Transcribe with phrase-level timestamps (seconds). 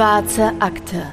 [0.00, 1.06] schwarze Akte.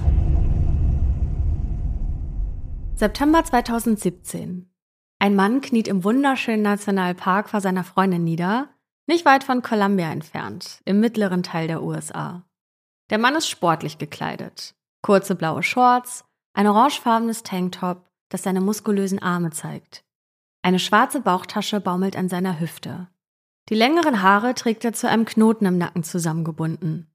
[2.96, 4.72] September 2017.
[5.20, 8.70] Ein Mann kniet im wunderschönen Nationalpark vor seiner Freundin nieder,
[9.06, 12.46] nicht weit von Columbia entfernt, im mittleren Teil der USA.
[13.10, 14.74] Der Mann ist sportlich gekleidet.
[15.02, 16.24] Kurze blaue Shorts,
[16.54, 20.06] ein orangefarbenes Tanktop, das seine muskulösen Arme zeigt.
[20.62, 23.10] Eine schwarze Bauchtasche baumelt an seiner Hüfte.
[23.68, 27.12] Die längeren Haare trägt er zu einem Knoten im Nacken zusammengebunden.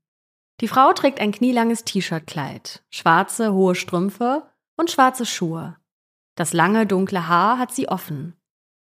[0.62, 4.44] Die Frau trägt ein knielanges T-Shirt-Kleid, schwarze, hohe Strümpfe
[4.76, 5.76] und schwarze Schuhe.
[6.36, 8.36] Das lange, dunkle Haar hat sie offen.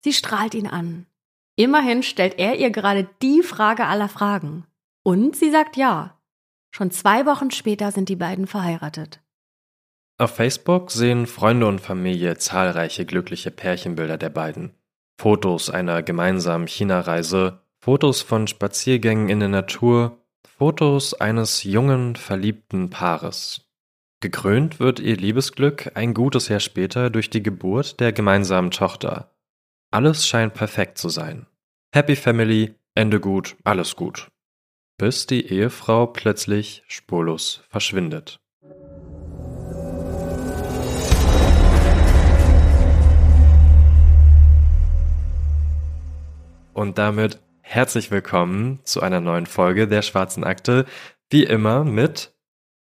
[0.03, 1.07] Sie strahlt ihn an.
[1.55, 4.67] Immerhin stellt er ihr gerade die Frage aller Fragen.
[5.05, 6.19] Und sie sagt ja.
[6.73, 9.21] Schon zwei Wochen später sind die beiden verheiratet.
[10.19, 14.75] Auf Facebook sehen Freunde und Familie zahlreiche glückliche Pärchenbilder der beiden.
[15.21, 20.20] Fotos einer gemeinsamen China-Reise, Fotos von Spaziergängen in der Natur,
[20.61, 23.63] Fotos eines jungen, verliebten Paares.
[24.21, 29.35] Gekrönt wird ihr Liebesglück ein gutes Jahr später durch die Geburt der gemeinsamen Tochter.
[29.91, 31.47] Alles scheint perfekt zu sein.
[31.95, 34.29] Happy Family, Ende gut, alles gut.
[34.99, 38.39] Bis die Ehefrau plötzlich spurlos verschwindet.
[46.75, 50.87] Und damit herzlich willkommen zu einer neuen Folge der Schwarzen Akte.
[51.31, 52.35] Wie immer mit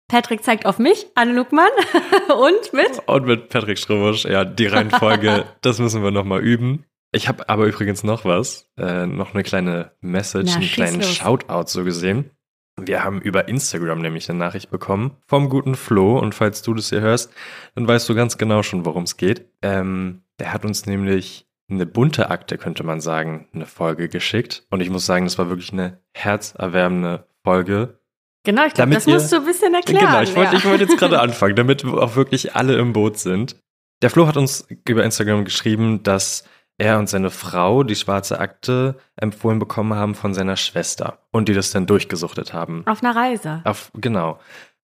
[0.07, 1.67] Patrick zeigt auf mich, Anne Luckmann
[2.29, 4.23] und mit und mit Patrick Schrubusch.
[4.23, 6.85] Ja, die Reihenfolge, das müssen wir nochmal üben.
[7.11, 11.13] Ich habe aber übrigens noch was, äh, noch eine kleine Message, Na, einen kleinen los.
[11.13, 12.31] Shoutout so gesehen.
[12.79, 16.87] Wir haben über Instagram nämlich eine Nachricht bekommen vom guten Flo und falls du das
[16.87, 17.33] hier hörst,
[17.75, 19.45] dann weißt du ganz genau schon, worum es geht.
[19.61, 24.63] Ähm, der hat uns nämlich eine bunte Akte, könnte man sagen, eine Folge geschickt.
[24.69, 27.99] Und ich muss sagen, das war wirklich eine herzerwärmende Folge.
[28.43, 30.05] Genau, ich glaube, das ihr, musst du ein bisschen erklären.
[30.05, 30.63] Genau, ich wollte ja.
[30.63, 33.57] wollt jetzt gerade anfangen, damit auch wirklich alle im Boot sind.
[34.01, 36.45] Der Flo hat uns über Instagram geschrieben, dass
[36.77, 41.53] er und seine Frau die schwarze Akte empfohlen bekommen haben von seiner Schwester und die
[41.53, 42.83] das dann durchgesuchtet haben.
[42.87, 43.61] Auf einer Reise.
[43.65, 44.39] Auf, genau.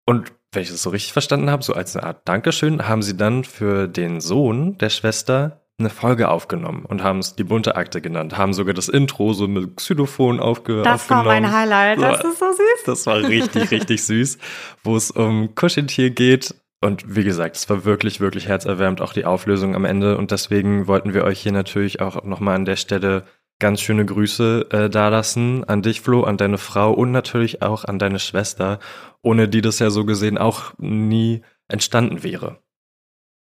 [0.06, 3.16] Und wenn ich das so richtig verstanden habe, so als eine Art Dankeschön, haben sie
[3.16, 8.02] dann für den Sohn der Schwester eine Folge aufgenommen und haben es die bunte Akte
[8.02, 11.25] genannt, haben sogar das Intro so mit Xylophon aufge das aufgenommen.
[11.25, 12.84] Das war mein Highlight, das ist so süß.
[12.86, 14.38] Das war richtig, richtig süß,
[14.84, 16.56] wo es um Kuscheltier geht.
[16.81, 20.18] Und wie gesagt, es war wirklich, wirklich herzerwärmend, auch die Auflösung am Ende.
[20.18, 23.24] Und deswegen wollten wir euch hier natürlich auch nochmal an der Stelle
[23.59, 28.00] ganz schöne Grüße äh, dalassen an dich, Flo, an deine Frau und natürlich auch an
[28.00, 28.80] deine Schwester,
[29.22, 32.59] ohne die das ja so gesehen auch nie entstanden wäre.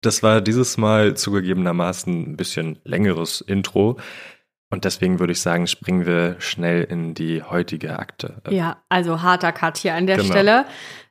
[0.00, 3.98] Das war dieses Mal zugegebenermaßen ein bisschen längeres Intro.
[4.70, 8.42] Und deswegen würde ich sagen, springen wir schnell in die heutige Akte.
[8.50, 10.31] Ja, also harter Cut hier an der genau.
[10.31, 10.66] Stelle.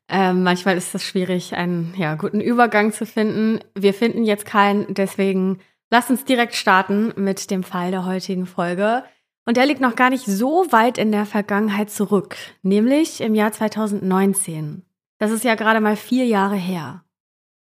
[0.10, 3.60] Ähm, manchmal ist es schwierig, einen ja, guten Übergang zu finden.
[3.76, 5.60] Wir finden jetzt keinen, deswegen
[5.90, 9.04] lass uns direkt starten mit dem Fall der heutigen Folge.
[9.46, 13.52] Und der liegt noch gar nicht so weit in der Vergangenheit zurück, nämlich im Jahr
[13.52, 14.84] 2019.
[15.20, 17.04] Das ist ja gerade mal vier Jahre her.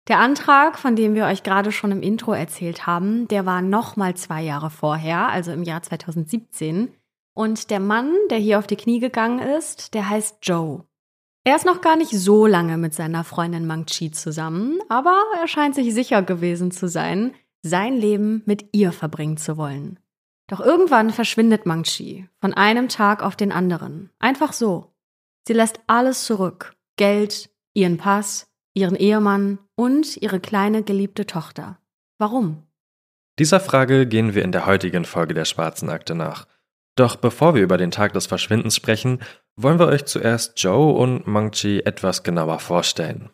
[0.07, 3.95] Der Antrag, von dem wir euch gerade schon im Intro erzählt haben, der war noch
[3.95, 6.93] mal zwei Jahre vorher, also im Jahr 2017.
[7.33, 10.83] Und der Mann, der hier auf die Knie gegangen ist, der heißt Joe.
[11.43, 15.47] Er ist noch gar nicht so lange mit seiner Freundin Mang Chi zusammen, aber er
[15.47, 17.33] scheint sich sicher gewesen zu sein,
[17.63, 19.99] sein Leben mit ihr verbringen zu wollen.
[20.47, 24.09] Doch irgendwann verschwindet Mang Chi von einem Tag auf den anderen.
[24.19, 24.93] Einfach so.
[25.47, 26.75] Sie lässt alles zurück.
[26.97, 31.79] Geld, ihren Pass, ihren Ehemann und ihre kleine geliebte Tochter.
[32.17, 32.63] Warum?
[33.39, 36.47] Dieser Frage gehen wir in der heutigen Folge der Schwarzen Akte nach.
[36.95, 39.19] Doch bevor wir über den Tag des Verschwindens sprechen,
[39.55, 43.29] wollen wir euch zuerst Joe und Mangchi etwas genauer vorstellen.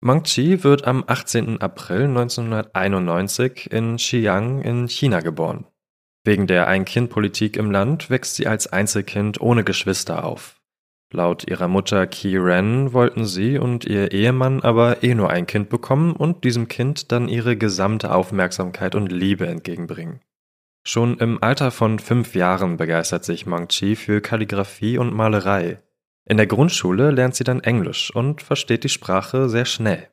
[0.00, 1.60] Mangchi wird am 18.
[1.60, 5.66] April 1991 in Xi'an in China geboren.
[6.24, 10.59] Wegen der Ein-Kind-Politik im Land wächst sie als Einzelkind ohne Geschwister auf.
[11.12, 15.68] Laut ihrer Mutter Ki Ren wollten sie und ihr Ehemann aber eh nur ein Kind
[15.68, 20.20] bekommen und diesem Kind dann ihre gesamte Aufmerksamkeit und Liebe entgegenbringen.
[20.84, 25.82] Schon im Alter von fünf Jahren begeistert sich Mangchi für Kalligraphie und Malerei.
[26.26, 30.08] In der Grundschule lernt sie dann Englisch und versteht die Sprache sehr schnell.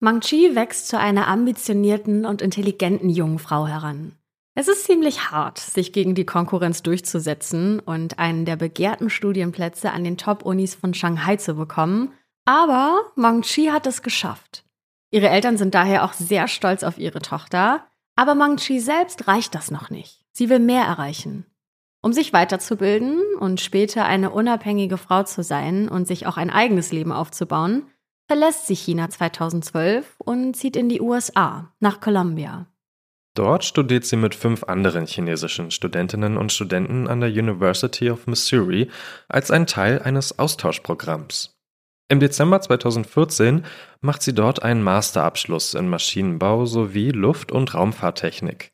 [0.00, 4.17] Mangchi wächst zu einer ambitionierten und intelligenten jungen Frau heran.
[4.58, 10.02] Es ist ziemlich hart, sich gegen die Konkurrenz durchzusetzen und einen der begehrten Studienplätze an
[10.02, 12.12] den Top-Unis von Shanghai zu bekommen,
[12.44, 14.64] aber Meng Chi hat es geschafft.
[15.12, 19.54] Ihre Eltern sind daher auch sehr stolz auf ihre Tochter, aber Meng Chi selbst reicht
[19.54, 20.24] das noch nicht.
[20.32, 21.46] Sie will mehr erreichen.
[22.02, 26.90] Um sich weiterzubilden und später eine unabhängige Frau zu sein und sich auch ein eigenes
[26.90, 27.86] Leben aufzubauen,
[28.26, 32.66] verlässt sie China 2012 und zieht in die USA, nach Columbia.
[33.38, 38.90] Dort studiert sie mit fünf anderen chinesischen Studentinnen und Studenten an der University of Missouri
[39.28, 41.54] als ein Teil eines Austauschprogramms.
[42.08, 43.64] Im Dezember 2014
[44.00, 48.72] macht sie dort einen Masterabschluss in Maschinenbau sowie Luft- und Raumfahrttechnik.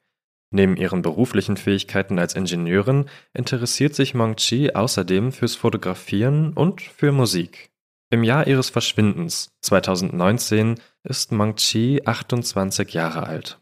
[0.51, 7.13] Neben ihren beruflichen Fähigkeiten als Ingenieurin interessiert sich Mong Chi außerdem fürs Fotografieren und für
[7.13, 7.69] Musik.
[8.09, 13.59] Im Jahr ihres Verschwindens, 2019, ist Mong Chi 28 Jahre alt.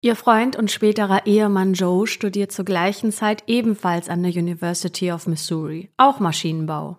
[0.00, 5.26] Ihr Freund und späterer Ehemann Joe studiert zur gleichen Zeit ebenfalls an der University of
[5.26, 6.98] Missouri, auch Maschinenbau.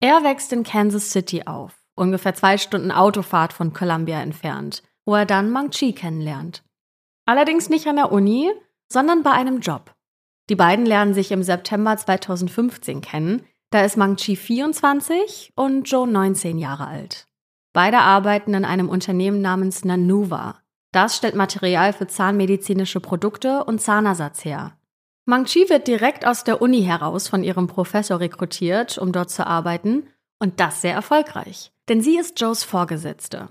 [0.00, 5.24] Er wächst in Kansas City auf, ungefähr zwei Stunden Autofahrt von Columbia entfernt, wo er
[5.24, 6.62] dann Mang Chi kennenlernt.
[7.24, 8.50] Allerdings nicht an der Uni,
[8.92, 9.94] sondern bei einem Job.
[10.50, 16.06] Die beiden lernen sich im September 2015 kennen, da ist Mang Chi 24 und Joe
[16.06, 17.26] 19 Jahre alt.
[17.72, 20.60] Beide arbeiten in einem Unternehmen namens Nanuva.
[20.94, 24.78] Das stellt Material für zahnmedizinische Produkte und Zahnersatz her.
[25.24, 29.44] Mang Chi wird direkt aus der Uni heraus von ihrem Professor rekrutiert, um dort zu
[29.44, 30.06] arbeiten,
[30.38, 33.48] und das sehr erfolgreich, denn sie ist Joes Vorgesetzte.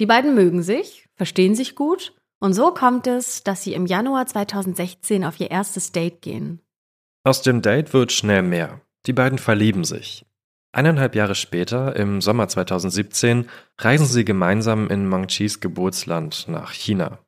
[0.00, 4.26] Die beiden mögen sich, verstehen sich gut, und so kommt es, dass sie im Januar
[4.26, 6.60] 2016 auf ihr erstes Date gehen.
[7.22, 8.80] Aus dem Date wird schnell mehr.
[9.06, 10.26] Die beiden verlieben sich.
[10.72, 17.18] Eineinhalb Jahre später, im Sommer 2017, reisen sie gemeinsam in Mang Chis Geburtsland nach China.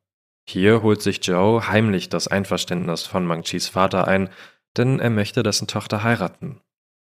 [0.44, 4.28] Hier holt sich Joe heimlich das Einverständnis von Mang-Chis Vater ein,
[4.76, 6.60] denn er möchte dessen Tochter heiraten.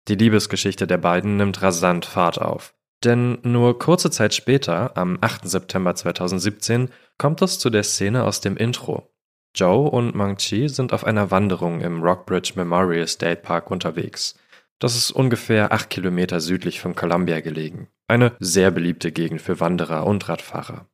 [0.08, 2.74] Die Liebesgeschichte der beiden nimmt rasant Fahrt auf.
[3.04, 5.48] Denn nur kurze Zeit später, am 8.
[5.50, 9.12] September 2017, kommt es zu der Szene aus dem Intro.
[9.54, 14.36] Joe und Mang-Chi sind auf einer Wanderung im Rockbridge Memorial State Park unterwegs.
[14.80, 17.88] Das ist ungefähr acht Kilometer südlich von Columbia gelegen.
[18.08, 20.88] Eine sehr beliebte Gegend für Wanderer und Radfahrer.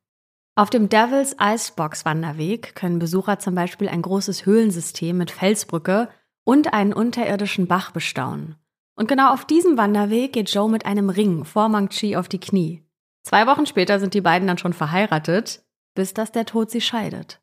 [0.54, 6.10] Auf dem Devil's Icebox Wanderweg können Besucher zum Beispiel ein großes Höhlensystem mit Felsbrücke
[6.44, 8.56] und einen unterirdischen Bach bestaunen.
[8.94, 12.82] Und genau auf diesem Wanderweg geht Joe mit einem Ring vor Mang-Chi auf die Knie.
[13.22, 15.64] Zwei Wochen später sind die beiden dann schon verheiratet,
[15.94, 17.40] bis dass der Tod sie scheidet.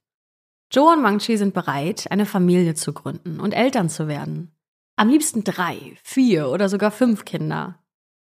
[0.72, 4.52] Joe und Mang-Chi sind bereit, eine Familie zu gründen und Eltern zu werden.
[5.00, 7.80] Am liebsten drei, vier oder sogar fünf Kinder.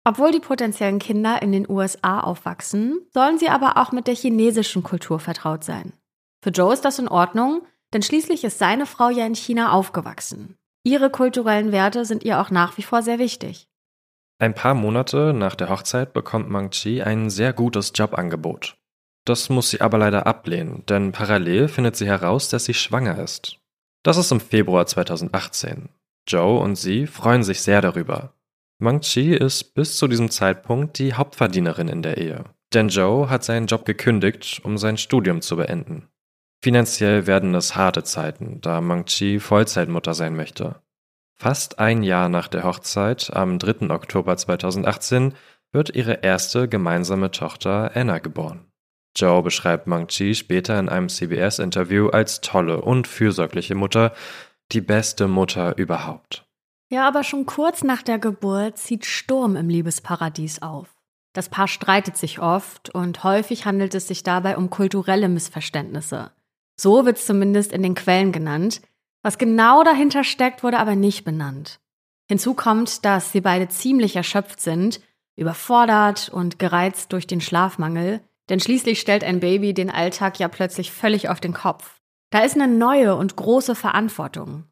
[0.02, 4.82] Obwohl die potenziellen Kinder in den USA aufwachsen, sollen sie aber auch mit der chinesischen
[4.82, 5.93] Kultur vertraut sein.
[6.43, 10.56] Für Joe ist das in Ordnung, denn schließlich ist seine Frau ja in China aufgewachsen.
[10.84, 13.69] Ihre kulturellen Werte sind ihr auch nach wie vor sehr wichtig.
[14.38, 18.78] Ein paar Monate nach der Hochzeit bekommt Mang Chi ein sehr gutes Jobangebot.
[19.26, 23.58] Das muss sie aber leider ablehnen, denn parallel findet sie heraus, dass sie schwanger ist.
[24.02, 25.90] Das ist im Februar 2018.
[26.26, 28.35] Joe und sie freuen sich sehr darüber.
[28.79, 32.44] Mang Chi ist bis zu diesem Zeitpunkt die Hauptverdienerin in der Ehe.
[32.73, 36.09] Denn Joe hat seinen Job gekündigt, um sein Studium zu beenden.
[36.62, 40.81] Finanziell werden es harte Zeiten, da Mang Chi Vollzeitmutter sein möchte.
[41.37, 43.91] Fast ein Jahr nach der Hochzeit, am 3.
[43.91, 45.35] Oktober 2018,
[45.73, 48.67] wird ihre erste gemeinsame Tochter Anna geboren.
[49.17, 54.12] Joe beschreibt Mang Chi später in einem CBS-Interview als tolle und fürsorgliche Mutter,
[54.73, 56.47] die beste Mutter überhaupt.
[56.90, 60.94] Ja, aber schon kurz nach der Geburt zieht Sturm im Liebesparadies auf.
[61.33, 66.30] Das Paar streitet sich oft und häufig handelt es sich dabei um kulturelle Missverständnisse.
[66.76, 68.80] So wird es zumindest in den Quellen genannt.
[69.23, 71.80] Was genau dahinter steckt, wurde aber nicht benannt.
[72.28, 75.00] Hinzu kommt, dass sie beide ziemlich erschöpft sind,
[75.37, 80.92] überfordert und gereizt durch den Schlafmangel, denn schließlich stellt ein Baby den Alltag ja plötzlich
[80.92, 82.00] völlig auf den Kopf.
[82.31, 84.64] Da ist eine neue und große Verantwortung.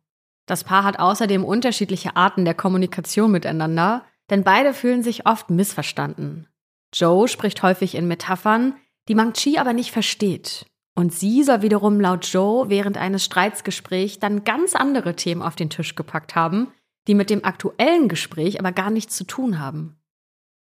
[0.47, 6.49] Das Paar hat außerdem unterschiedliche Arten der Kommunikation miteinander, denn beide fühlen sich oft missverstanden.
[6.93, 8.75] Joe spricht häufig in Metaphern,
[9.09, 10.67] die Mang Chi aber nicht versteht.
[10.95, 15.71] Und sie soll wiederum laut Joe während eines Streitsgesprächs dann ganz andere Themen auf den
[15.71, 16.69] Tisch gepackt haben,
[17.09, 19.97] die mit dem aktuellen Gespräch aber gar nichts zu tun haben.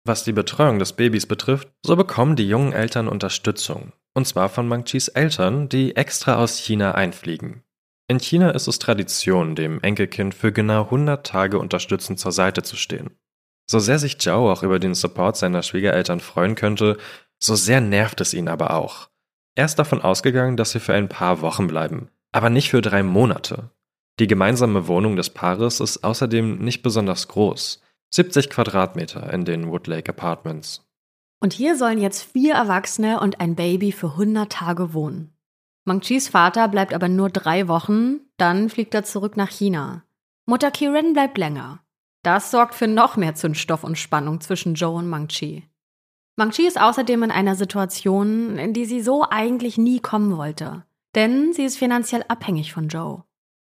[0.05, 3.93] Was die Betreuung des Babys betrifft, so bekommen die jungen Eltern Unterstützung.
[4.15, 7.63] Und zwar von Mang Chis Eltern, die extra aus China einfliegen.
[8.09, 12.77] In China ist es Tradition, dem Enkelkind für genau 100 Tage unterstützend zur Seite zu
[12.77, 13.17] stehen.
[13.71, 16.99] So sehr sich Zhao auch über den Support seiner Schwiegereltern freuen könnte,
[17.39, 19.09] so sehr nervt es ihn aber auch.
[19.55, 23.03] Er ist davon ausgegangen, dass sie für ein paar Wochen bleiben, aber nicht für drei
[23.03, 23.71] Monate.
[24.19, 27.81] Die gemeinsame Wohnung des Paares ist außerdem nicht besonders groß.
[28.11, 30.87] 70 Quadratmeter in den Woodlake Apartments.
[31.43, 35.35] Und hier sollen jetzt vier Erwachsene und ein Baby für 100 Tage wohnen.
[35.85, 40.05] Mang Chis Vater bleibt aber nur drei Wochen, dann fliegt er zurück nach China.
[40.47, 41.81] Mutter Kieran bleibt länger.
[42.23, 45.69] Das sorgt für noch mehr Zündstoff und Spannung zwischen Joe und Mang-Chi.
[46.37, 50.85] Mang-Chi ist außerdem in einer Situation, in die sie so eigentlich nie kommen wollte.
[51.17, 53.25] Denn sie ist finanziell abhängig von Joe.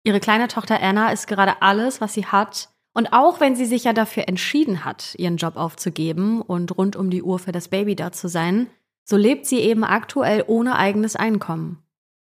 [0.03, 2.69] Ihre kleine Tochter Anna ist gerade alles, was sie hat.
[2.95, 7.09] Und auch wenn sie sich ja dafür entschieden hat, ihren Job aufzugeben und rund um
[7.09, 8.67] die Uhr für das Baby da zu sein,
[9.03, 11.83] so lebt sie eben aktuell ohne eigenes Einkommen.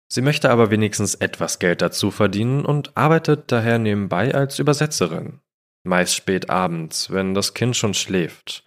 [0.09, 5.41] Sie möchte aber wenigstens etwas Geld dazu verdienen und arbeitet daher nebenbei als Übersetzerin.
[5.83, 8.63] Meist spät abends, wenn das Kind schon schläft.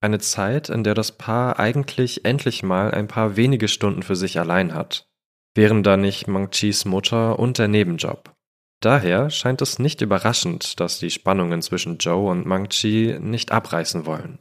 [0.00, 4.38] Eine Zeit, in der das Paar eigentlich endlich mal ein paar wenige Stunden für sich
[4.38, 5.08] allein hat.
[5.56, 8.32] Wären da nicht Mang-Chis Mutter und der Nebenjob.
[8.82, 14.40] Daher scheint es nicht überraschend, dass die Spannungen zwischen Joe und Mang-Chi nicht abreißen wollen.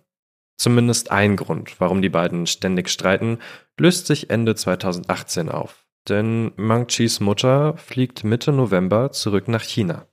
[0.58, 3.38] Zumindest ein Grund, warum die beiden ständig streiten,
[3.78, 5.86] löst sich Ende 2018 auf.
[6.10, 10.08] Denn Mang-Chis Mutter fliegt Mitte November zurück nach China.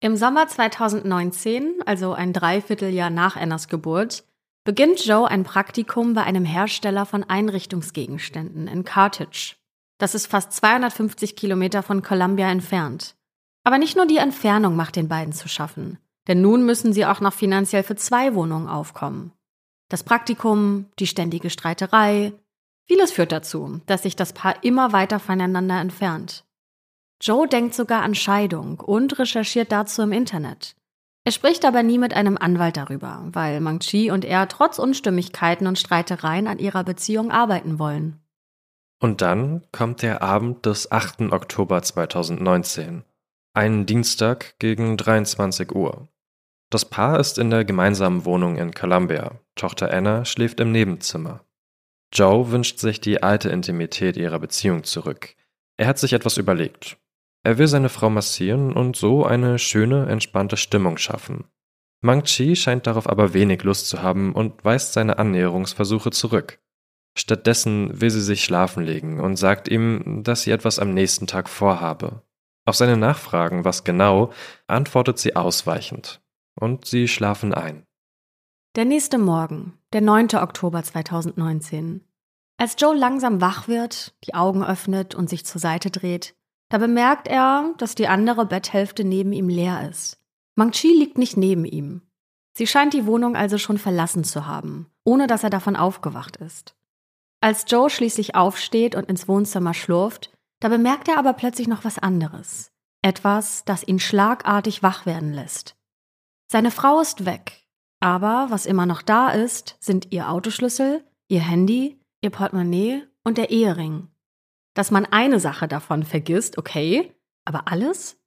[0.00, 4.24] Im Sommer 2019, also ein Dreivierteljahr nach Annas Geburt,
[4.64, 9.56] beginnt Joe ein Praktikum bei einem Hersteller von Einrichtungsgegenständen in Carthage.
[9.96, 13.15] Das ist fast 250 Kilometer von Columbia entfernt.
[13.66, 17.20] Aber nicht nur die Entfernung macht den beiden zu schaffen, denn nun müssen sie auch
[17.20, 19.32] noch finanziell für zwei Wohnungen aufkommen.
[19.88, 22.32] Das Praktikum, die ständige Streiterei,
[22.84, 26.44] vieles führt dazu, dass sich das Paar immer weiter voneinander entfernt.
[27.20, 30.76] Joe denkt sogar an Scheidung und recherchiert dazu im Internet.
[31.24, 35.66] Er spricht aber nie mit einem Anwalt darüber, weil Mang Chi und er trotz Unstimmigkeiten
[35.66, 38.20] und Streitereien an ihrer Beziehung arbeiten wollen.
[39.00, 41.32] Und dann kommt der Abend des 8.
[41.32, 43.02] Oktober 2019,
[43.56, 46.08] einen Dienstag gegen 23 Uhr.
[46.70, 49.40] Das Paar ist in der gemeinsamen Wohnung in Columbia.
[49.54, 51.44] Tochter Anna schläft im Nebenzimmer.
[52.12, 55.34] Joe wünscht sich die alte Intimität ihrer Beziehung zurück.
[55.78, 56.98] Er hat sich etwas überlegt.
[57.44, 61.44] Er will seine Frau massieren und so eine schöne, entspannte Stimmung schaffen.
[62.02, 66.58] Mang Chi scheint darauf aber wenig Lust zu haben und weist seine Annäherungsversuche zurück.
[67.16, 71.48] Stattdessen will sie sich schlafen legen und sagt ihm, dass sie etwas am nächsten Tag
[71.48, 72.22] vorhabe.
[72.66, 74.32] Auf seine Nachfragen, was genau,
[74.66, 76.20] antwortet sie ausweichend.
[76.58, 77.84] Und sie schlafen ein.
[78.74, 80.34] Der nächste Morgen, der 9.
[80.34, 82.04] Oktober 2019.
[82.58, 86.34] Als Joe langsam wach wird, die Augen öffnet und sich zur Seite dreht,
[86.68, 90.18] da bemerkt er, dass die andere Betthälfte neben ihm leer ist.
[90.56, 92.02] Mang-Chi liegt nicht neben ihm.
[92.54, 96.74] Sie scheint die Wohnung also schon verlassen zu haben, ohne dass er davon aufgewacht ist.
[97.40, 101.98] Als Joe schließlich aufsteht und ins Wohnzimmer schlurft, da bemerkt er aber plötzlich noch was
[101.98, 102.72] anderes.
[103.02, 105.76] Etwas, das ihn schlagartig wach werden lässt.
[106.50, 107.66] Seine Frau ist weg,
[108.00, 113.50] aber was immer noch da ist, sind ihr Autoschlüssel, ihr Handy, ihr Portemonnaie und der
[113.50, 114.08] Ehering.
[114.74, 118.18] Dass man eine Sache davon vergisst, okay, aber alles?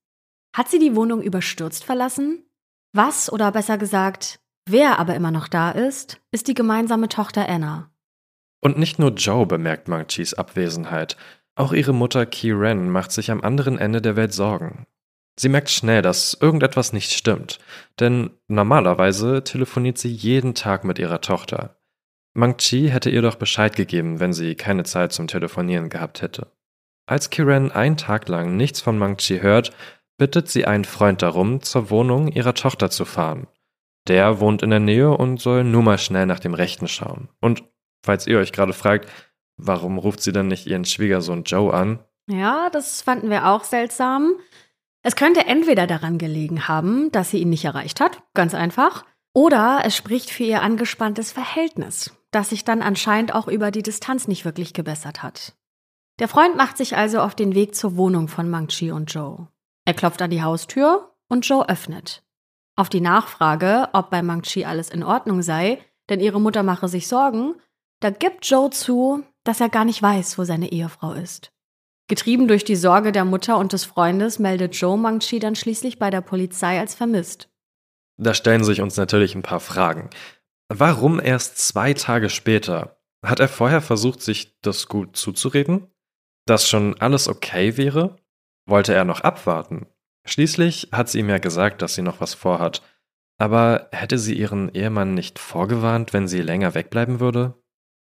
[0.56, 2.44] Hat sie die Wohnung überstürzt verlassen?
[2.92, 7.92] Was, oder besser gesagt, wer aber immer noch da ist, ist die gemeinsame Tochter Anna.
[8.62, 11.16] Und nicht nur Joe bemerkt Marchis Abwesenheit,
[11.56, 14.86] auch ihre Mutter Kieran macht sich am anderen Ende der Welt Sorgen.
[15.40, 17.60] Sie merkt schnell, dass irgendetwas nicht stimmt,
[18.00, 21.78] denn normalerweise telefoniert sie jeden Tag mit ihrer Tochter.
[22.34, 26.48] Mang-Chi hätte ihr doch Bescheid gegeben, wenn sie keine Zeit zum Telefonieren gehabt hätte.
[27.06, 29.72] Als Kiran einen Tag lang nichts von Mang-Chi hört,
[30.18, 33.48] bittet sie einen Freund darum, zur Wohnung ihrer Tochter zu fahren.
[34.08, 37.30] Der wohnt in der Nähe und soll nur mal schnell nach dem Rechten schauen.
[37.40, 37.64] Und
[38.06, 39.10] falls ihr euch gerade fragt,
[39.60, 42.00] warum ruft sie dann nicht ihren Schwiegersohn Joe an?
[42.28, 44.34] Ja, das fanden wir auch seltsam.
[45.02, 49.82] Es könnte entweder daran gelegen haben, dass sie ihn nicht erreicht hat, ganz einfach, oder
[49.84, 54.46] es spricht für ihr angespanntes Verhältnis, das sich dann anscheinend auch über die Distanz nicht
[54.46, 55.56] wirklich gebessert hat.
[56.20, 59.48] Der Freund macht sich also auf den Weg zur Wohnung von Mang-Chi und Joe.
[59.86, 62.24] Er klopft an die Haustür und Joe öffnet.
[62.76, 67.08] Auf die Nachfrage, ob bei Mang-Chi alles in Ordnung sei, denn ihre Mutter mache sich
[67.08, 67.56] Sorgen,
[68.02, 71.52] da gibt Joe zu, dass er gar nicht weiß, wo seine Ehefrau ist.
[72.08, 76.10] Getrieben durch die Sorge der Mutter und des Freundes meldet Joe Mang-Chi dann schließlich bei
[76.10, 77.50] der Polizei als vermisst.
[78.18, 80.10] Da stellen sich uns natürlich ein paar Fragen.
[80.68, 83.00] Warum erst zwei Tage später?
[83.24, 85.88] Hat er vorher versucht, sich das gut zuzureden?
[86.46, 88.18] Dass schon alles okay wäre?
[88.66, 89.88] Wollte er noch abwarten?
[90.26, 92.82] Schließlich hat sie ihm ja gesagt, dass sie noch was vorhat.
[93.38, 97.54] Aber hätte sie ihren Ehemann nicht vorgewarnt, wenn sie länger wegbleiben würde?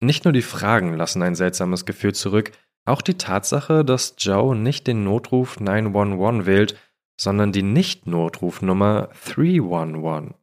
[0.00, 2.52] Nicht nur die Fragen lassen ein seltsames Gefühl zurück,
[2.84, 6.76] auch die Tatsache, dass Joe nicht den Notruf 911 wählt,
[7.20, 10.34] sondern die Nicht-Notrufnummer 311.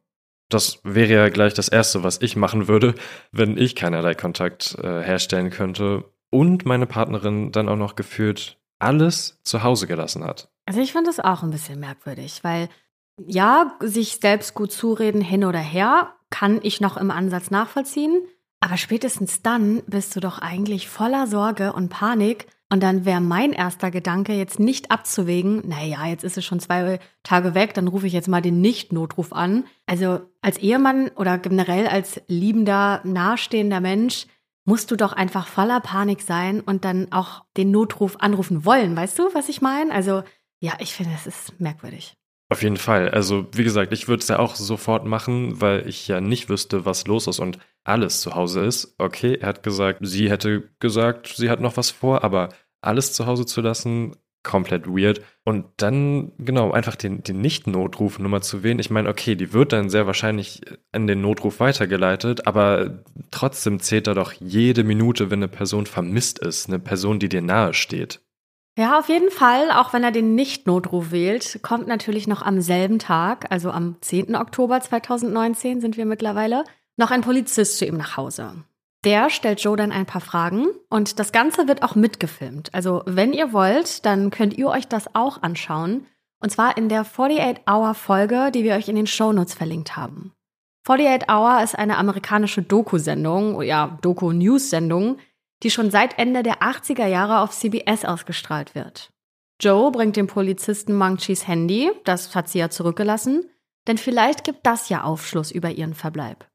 [0.50, 2.94] Das wäre ja gleich das Erste, was ich machen würde,
[3.32, 9.40] wenn ich keinerlei Kontakt äh, herstellen könnte und meine Partnerin dann auch noch gefühlt alles
[9.44, 10.50] zu Hause gelassen hat.
[10.66, 12.68] Also ich fand das auch ein bisschen merkwürdig, weil
[13.16, 18.26] Ja, sich selbst gut zureden hin oder her, kann ich noch im Ansatz nachvollziehen.
[18.64, 22.46] Aber spätestens dann bist du doch eigentlich voller Sorge und Panik.
[22.72, 26.98] Und dann wäre mein erster Gedanke jetzt nicht abzuwägen, naja, jetzt ist es schon zwei
[27.22, 29.64] Tage weg, dann rufe ich jetzt mal den Nicht-Notruf an.
[29.84, 34.28] Also als Ehemann oder generell als liebender, nahestehender Mensch
[34.64, 38.96] musst du doch einfach voller Panik sein und dann auch den Notruf anrufen wollen.
[38.96, 39.92] Weißt du, was ich meine?
[39.92, 40.22] Also
[40.58, 42.16] ja, ich finde, es ist merkwürdig.
[42.50, 43.08] Auf jeden Fall.
[43.08, 46.84] Also, wie gesagt, ich würde es ja auch sofort machen, weil ich ja nicht wüsste,
[46.84, 48.94] was los ist und alles zu Hause ist.
[48.98, 52.50] Okay, er hat gesagt, sie hätte gesagt, sie hat noch was vor, aber
[52.82, 55.22] alles zu Hause zu lassen, komplett weird.
[55.44, 58.78] Und dann, genau, einfach den, den Nicht-Notruf-Nummer zu wählen.
[58.78, 60.60] Ich meine, okay, die wird dann sehr wahrscheinlich
[60.92, 66.38] an den Notruf weitergeleitet, aber trotzdem zählt da doch jede Minute, wenn eine Person vermisst
[66.38, 68.20] ist, eine Person, die dir nahe steht.
[68.76, 72.98] Ja, auf jeden Fall, auch wenn er den Nicht-Notruf wählt, kommt natürlich noch am selben
[72.98, 74.34] Tag, also am 10.
[74.34, 76.64] Oktober 2019 sind wir mittlerweile,
[76.96, 78.64] noch ein Polizist zu ihm nach Hause.
[79.04, 82.74] Der stellt Joe dann ein paar Fragen und das Ganze wird auch mitgefilmt.
[82.74, 86.06] Also wenn ihr wollt, dann könnt ihr euch das auch anschauen.
[86.40, 90.32] Und zwar in der 48-Hour-Folge, die wir euch in den Shownotes verlinkt haben.
[90.86, 95.18] 48 Hour ist eine amerikanische Doku-Sendung, ja, Doku-News-Sendung,
[95.64, 99.10] die schon seit Ende der 80er Jahre auf CBS ausgestrahlt wird.
[99.60, 103.50] Joe bringt dem Polizisten Mangchis Handy, das hat sie ja zurückgelassen,
[103.86, 106.46] denn vielleicht gibt das ja Aufschluss über ihren Verbleib.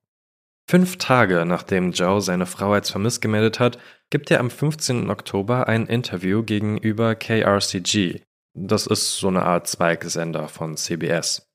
[0.69, 3.79] Fünf Tage nachdem Joe seine Frau als vermisst gemeldet hat,
[4.11, 5.09] gibt er am 15.
[5.09, 8.21] Oktober ein Interview gegenüber KRCG.
[8.53, 11.49] Das ist so eine Art Zweigsender von CBS.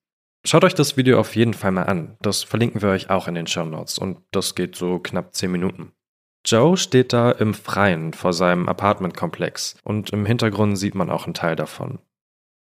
[0.45, 2.17] Schaut euch das Video auf jeden Fall mal an.
[2.21, 5.51] Das verlinken wir euch auch in den Show Notes und das geht so knapp 10
[5.51, 5.93] Minuten.
[6.45, 11.35] Joe steht da im Freien vor seinem Apartmentkomplex und im Hintergrund sieht man auch einen
[11.35, 11.99] Teil davon.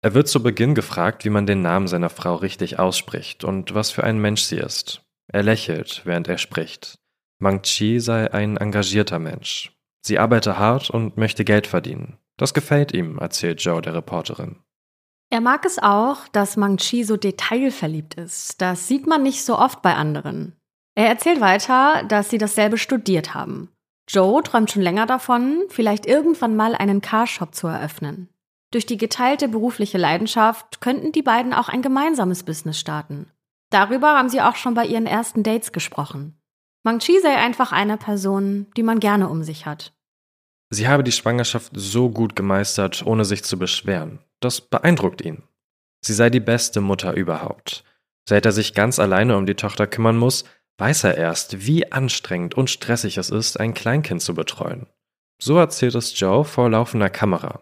[0.02, 3.92] Er wird zu Beginn gefragt, wie man den Namen seiner Frau richtig ausspricht und was
[3.92, 5.02] für ein Mensch sie ist.
[5.32, 7.00] Er lächelt, während er spricht.
[7.40, 9.72] Mang Chi sei ein engagierter Mensch.
[10.02, 12.18] Sie arbeite hart und möchte Geld verdienen.
[12.38, 14.58] Das gefällt ihm, erzählt Joe der Reporterin.
[15.30, 18.62] Er mag es auch, dass Mang Chi so detailverliebt ist.
[18.62, 20.59] Das sieht man nicht so oft bei anderen.
[21.00, 23.72] Er erzählt weiter, dass sie dasselbe studiert haben.
[24.10, 28.28] Joe träumt schon länger davon, vielleicht irgendwann mal einen Carshop zu eröffnen.
[28.72, 33.32] Durch die geteilte berufliche Leidenschaft könnten die beiden auch ein gemeinsames Business starten.
[33.70, 36.38] Darüber haben sie auch schon bei ihren ersten Dates gesprochen.
[36.84, 39.94] Mang Chi sei einfach eine Person, die man gerne um sich hat.
[40.70, 44.20] Sie habe die Schwangerschaft so gut gemeistert, ohne sich zu beschweren.
[44.42, 45.44] Das beeindruckt ihn.
[46.02, 47.86] Sie sei die beste Mutter überhaupt.
[48.28, 50.44] Seit er sich ganz alleine um die Tochter kümmern muss,
[50.80, 54.88] weiß er erst, wie anstrengend und stressig es ist, ein Kleinkind zu betreuen.
[55.42, 57.62] So erzählt es Joe vor laufender Kamera.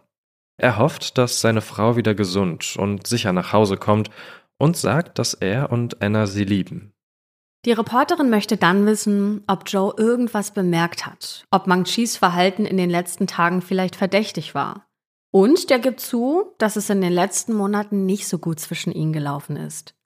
[0.59, 4.09] Er hofft, dass seine Frau wieder gesund und sicher nach Hause kommt
[4.57, 6.93] und sagt, dass er und Anna sie lieben.
[7.65, 12.77] Die Reporterin möchte dann wissen, ob Joe irgendwas bemerkt hat, ob Mang Chis Verhalten in
[12.77, 14.87] den letzten Tagen vielleicht verdächtig war.
[15.31, 19.13] Und der gibt zu, dass es in den letzten Monaten nicht so gut zwischen ihnen
[19.13, 19.96] gelaufen ist.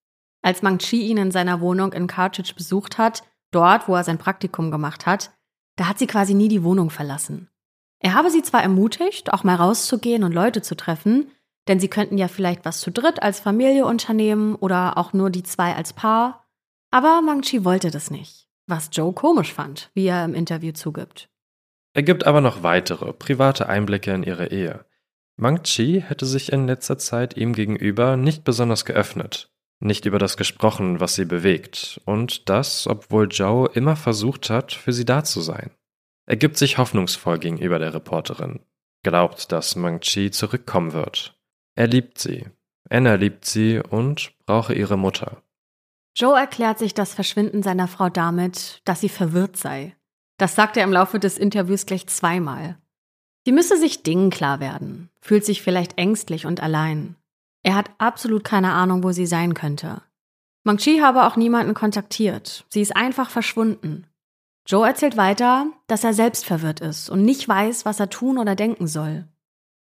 [0.41, 4.17] Als Mang Chi ihn in seiner Wohnung in Carthage besucht hat, dort, wo er sein
[4.17, 5.31] Praktikum gemacht hat,
[5.75, 7.49] da hat sie quasi nie die Wohnung verlassen.
[7.99, 11.31] Er habe sie zwar ermutigt, auch mal rauszugehen und Leute zu treffen,
[11.67, 15.43] denn sie könnten ja vielleicht was zu dritt als Familie unternehmen oder auch nur die
[15.43, 16.47] zwei als Paar.
[16.89, 21.29] Aber Mangchi wollte das nicht, was Joe komisch fand, wie er im Interview zugibt.
[21.93, 24.85] Er gibt aber noch weitere, private Einblicke in ihre Ehe.
[25.37, 29.51] Mangchi hätte sich in letzter Zeit ihm gegenüber nicht besonders geöffnet,
[29.81, 34.93] nicht über das gesprochen, was sie bewegt, und das, obwohl Joe immer versucht hat, für
[34.93, 35.71] sie da zu sein.
[36.25, 38.61] Er gibt sich hoffnungsvoll gegenüber der Reporterin,
[39.03, 41.35] glaubt, dass Mangchi zurückkommen wird,
[41.75, 42.45] er liebt sie.
[42.89, 45.41] Anna liebt sie und brauche ihre Mutter.
[46.15, 49.95] Joe erklärt sich das Verschwinden seiner Frau damit, dass sie verwirrt sei.
[50.37, 52.77] Das sagt er im Laufe des Interviews gleich zweimal.
[53.45, 57.15] Sie müsse sich Dingen klar werden, fühlt sich vielleicht ängstlich und allein.
[57.63, 60.01] Er hat absolut keine Ahnung, wo sie sein könnte.
[60.63, 62.65] Mangchi habe auch niemanden kontaktiert.
[62.69, 64.07] Sie ist einfach verschwunden.
[64.67, 68.55] Joe erzählt weiter, dass er selbst verwirrt ist und nicht weiß, was er tun oder
[68.55, 69.27] denken soll.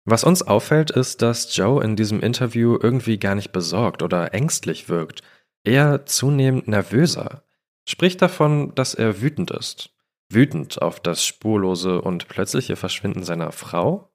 [0.05, 4.89] Was uns auffällt, ist, dass Joe in diesem Interview irgendwie gar nicht besorgt oder ängstlich
[4.89, 5.23] wirkt,
[5.65, 7.43] eher zunehmend nervöser.
[7.89, 9.91] Spricht davon, dass er wütend ist.
[10.29, 14.11] Wütend auf das spurlose und plötzliche Verschwinden seiner Frau?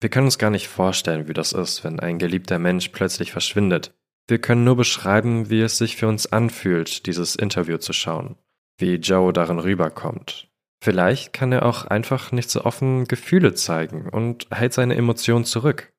[0.00, 3.94] Wir können uns gar nicht vorstellen, wie das ist, wenn ein geliebter Mensch plötzlich verschwindet.
[4.28, 8.36] Wir können nur beschreiben, wie es sich für uns anfühlt, dieses Interview zu schauen,
[8.78, 10.48] wie Joe darin rüberkommt.
[10.82, 15.92] Vielleicht kann er auch einfach nicht so offen Gefühle zeigen und hält seine Emotionen zurück.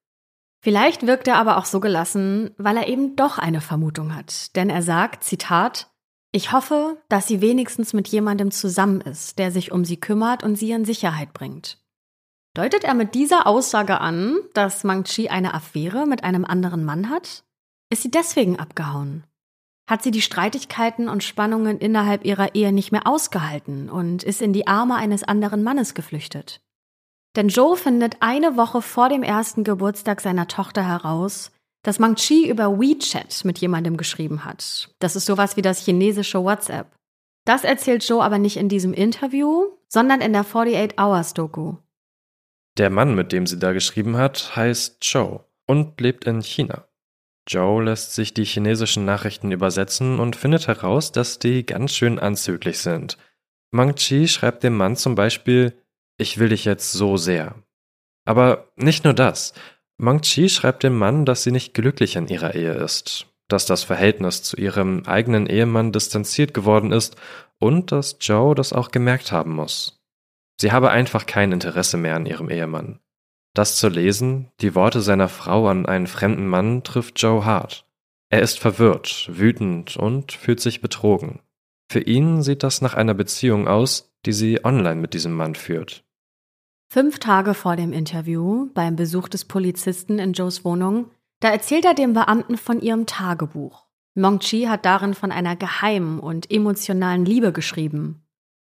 [0.64, 4.56] Vielleicht wirkt er aber auch so gelassen, weil er eben doch eine Vermutung hat.
[4.56, 5.92] Denn er sagt, Zitat,
[6.32, 10.56] ich hoffe, dass sie wenigstens mit jemandem zusammen ist, der sich um sie kümmert und
[10.56, 11.81] sie in Sicherheit bringt.
[12.54, 17.10] Deutet er mit dieser Aussage an, dass Mang Chi eine Affäre mit einem anderen Mann
[17.10, 17.46] hat?
[17.90, 19.24] Ist sie deswegen abgehauen?
[19.90, 24.52] Hat sie die Streitigkeiten und Spannungen innerhalb ihrer Ehe nicht mehr ausgehalten und ist in
[24.52, 26.62] die Arme eines anderen Mannes geflüchtet?
[27.38, 31.52] Denn Joe findet eine Woche vor dem ersten Geburtstag seiner Tochter heraus,
[31.84, 34.94] dass Mang Chi über WeChat mit jemandem geschrieben hat.
[35.00, 36.88] Das ist sowas wie das chinesische WhatsApp.
[37.46, 41.76] Das erzählt Joe aber nicht in diesem Interview, sondern in der 48 Hours Doku.
[42.78, 46.88] Der Mann, mit dem sie da geschrieben hat, heißt Joe und lebt in China.
[47.48, 52.80] Joe lässt sich die chinesischen Nachrichten übersetzen und findet heraus, dass die ganz schön anzüglich
[52.80, 53.18] sind.
[53.72, 55.74] Mang Chi schreibt dem Mann zum Beispiel,
[56.18, 57.56] ich will dich jetzt so sehr.
[58.26, 59.54] Aber nicht nur das.
[59.98, 63.84] Mang Chi schreibt dem Mann, dass sie nicht glücklich in ihrer Ehe ist, dass das
[63.84, 67.16] Verhältnis zu ihrem eigenen Ehemann distanziert geworden ist
[67.60, 70.01] und dass Joe das auch gemerkt haben muss.
[70.62, 73.00] Sie habe einfach kein Interesse mehr an ihrem Ehemann.
[73.56, 77.88] Das zu lesen, die Worte seiner Frau an einen fremden Mann, trifft Joe hart.
[78.30, 81.40] Er ist verwirrt, wütend und fühlt sich betrogen.
[81.90, 86.04] Für ihn sieht das nach einer Beziehung aus, die sie online mit diesem Mann führt.
[86.90, 91.96] Fünf Tage vor dem Interview, beim Besuch des Polizisten in Joes Wohnung, da erzählt er
[91.96, 93.88] dem Beamten von ihrem Tagebuch.
[94.14, 98.22] Mong Chi hat darin von einer geheimen und emotionalen Liebe geschrieben.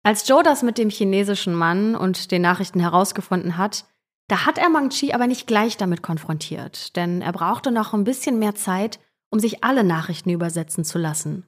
[0.02, 3.84] Als Joe das mit dem chinesischen Mann und den Nachrichten herausgefunden hat,
[4.28, 8.04] da hat er Mang Chi aber nicht gleich damit konfrontiert, denn er brauchte noch ein
[8.04, 8.98] bisschen mehr Zeit,
[9.30, 11.46] um sich alle Nachrichten übersetzen zu lassen.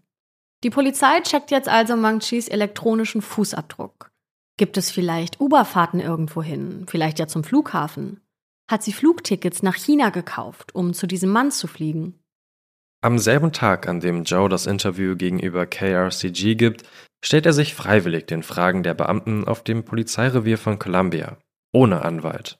[0.62, 4.10] Die Polizei checkt jetzt also Mang Chis elektronischen Fußabdruck.
[4.56, 8.20] Gibt es vielleicht Uberfahrten irgendwohin, vielleicht ja zum Flughafen?
[8.70, 12.23] Hat sie Flugtickets nach China gekauft, um zu diesem Mann zu fliegen?
[13.04, 16.84] Am selben Tag, an dem Joe das Interview gegenüber KRCG gibt,
[17.22, 21.36] stellt er sich freiwillig den Fragen der Beamten auf dem Polizeirevier von Columbia,
[21.70, 22.58] ohne Anwalt.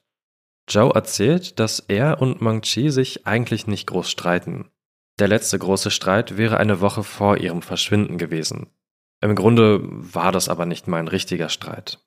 [0.69, 4.69] Joe erzählt, dass er und Mang Chi sich eigentlich nicht groß streiten.
[5.17, 8.67] Der letzte große Streit wäre eine Woche vor ihrem Verschwinden gewesen.
[9.21, 12.05] Im Grunde war das aber nicht mal ein richtiger Streit.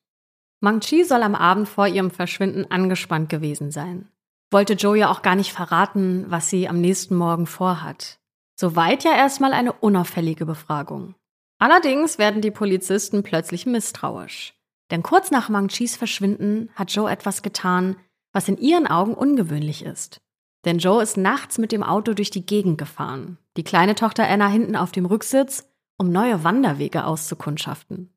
[0.61, 4.09] Mang Chi soll am Abend vor ihrem Verschwinden angespannt gewesen sein.
[4.53, 8.18] Wollte Joe ja auch gar nicht verraten, was sie am nächsten Morgen vorhat.
[8.61, 11.14] Soweit ja erstmal eine unauffällige Befragung.
[11.61, 14.55] Allerdings werden die Polizisten plötzlich misstrauisch.
[14.90, 17.97] Denn kurz nach Mang Chis Verschwinden hat Joe etwas getan,
[18.33, 20.21] was in ihren Augen ungewöhnlich ist.
[20.64, 24.49] Denn Joe ist nachts mit dem Auto durch die Gegend gefahren, die kleine Tochter Anna
[24.49, 28.12] hinten auf dem Rücksitz, um neue Wanderwege auszukundschaften.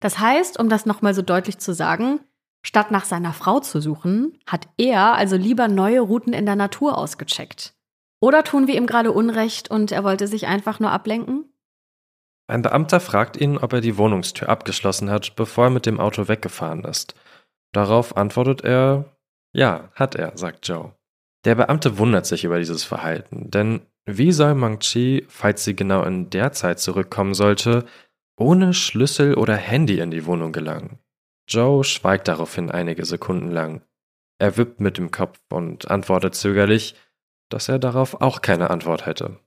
[0.00, 2.18] Das heißt, um das nochmal so deutlich zu sagen,
[2.62, 6.98] statt nach seiner Frau zu suchen, hat er also lieber neue Routen in der Natur
[6.98, 7.74] ausgecheckt.
[8.24, 11.44] Oder tun wir ihm gerade Unrecht und er wollte sich einfach nur ablenken?
[12.46, 16.26] Ein Beamter fragt ihn, ob er die Wohnungstür abgeschlossen hat, bevor er mit dem Auto
[16.26, 17.14] weggefahren ist.
[17.72, 19.14] Darauf antwortet er,
[19.52, 20.94] ja, hat er, sagt Joe.
[21.44, 26.02] Der Beamte wundert sich über dieses Verhalten, denn wie soll Mang Chi, falls sie genau
[26.04, 27.84] in der Zeit zurückkommen sollte,
[28.38, 30.98] ohne Schlüssel oder Handy in die Wohnung gelangen?
[31.46, 33.82] Joe schweigt daraufhin einige Sekunden lang.
[34.38, 36.94] Er wippt mit dem Kopf und antwortet zögerlich,
[37.54, 39.40] dass er darauf auch keine Antwort hätte.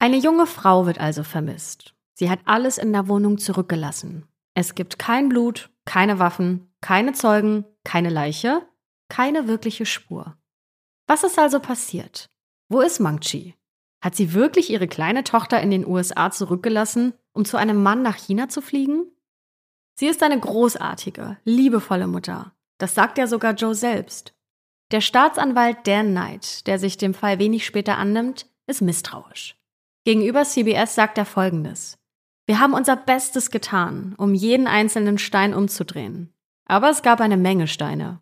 [0.00, 1.94] Eine junge Frau wird also vermisst.
[2.14, 4.26] Sie hat alles in der Wohnung zurückgelassen.
[4.54, 8.62] Es gibt kein Blut, keine Waffen, keine Zeugen, keine Leiche
[9.08, 10.36] keine wirkliche Spur.
[11.06, 12.30] Was ist also passiert?
[12.68, 13.54] Wo ist Mangchi?
[14.00, 18.16] Hat sie wirklich ihre kleine Tochter in den USA zurückgelassen, um zu einem Mann nach
[18.16, 19.10] China zu fliegen?
[19.98, 22.52] Sie ist eine großartige, liebevolle Mutter.
[22.78, 24.34] Das sagt ja sogar Joe selbst.
[24.90, 29.56] Der Staatsanwalt Dan Knight, der sich dem Fall wenig später annimmt, ist misstrauisch.
[30.04, 31.98] Gegenüber CBS sagt er Folgendes.
[32.46, 36.32] Wir haben unser Bestes getan, um jeden einzelnen Stein umzudrehen.
[36.64, 38.20] Aber es gab eine Menge Steine.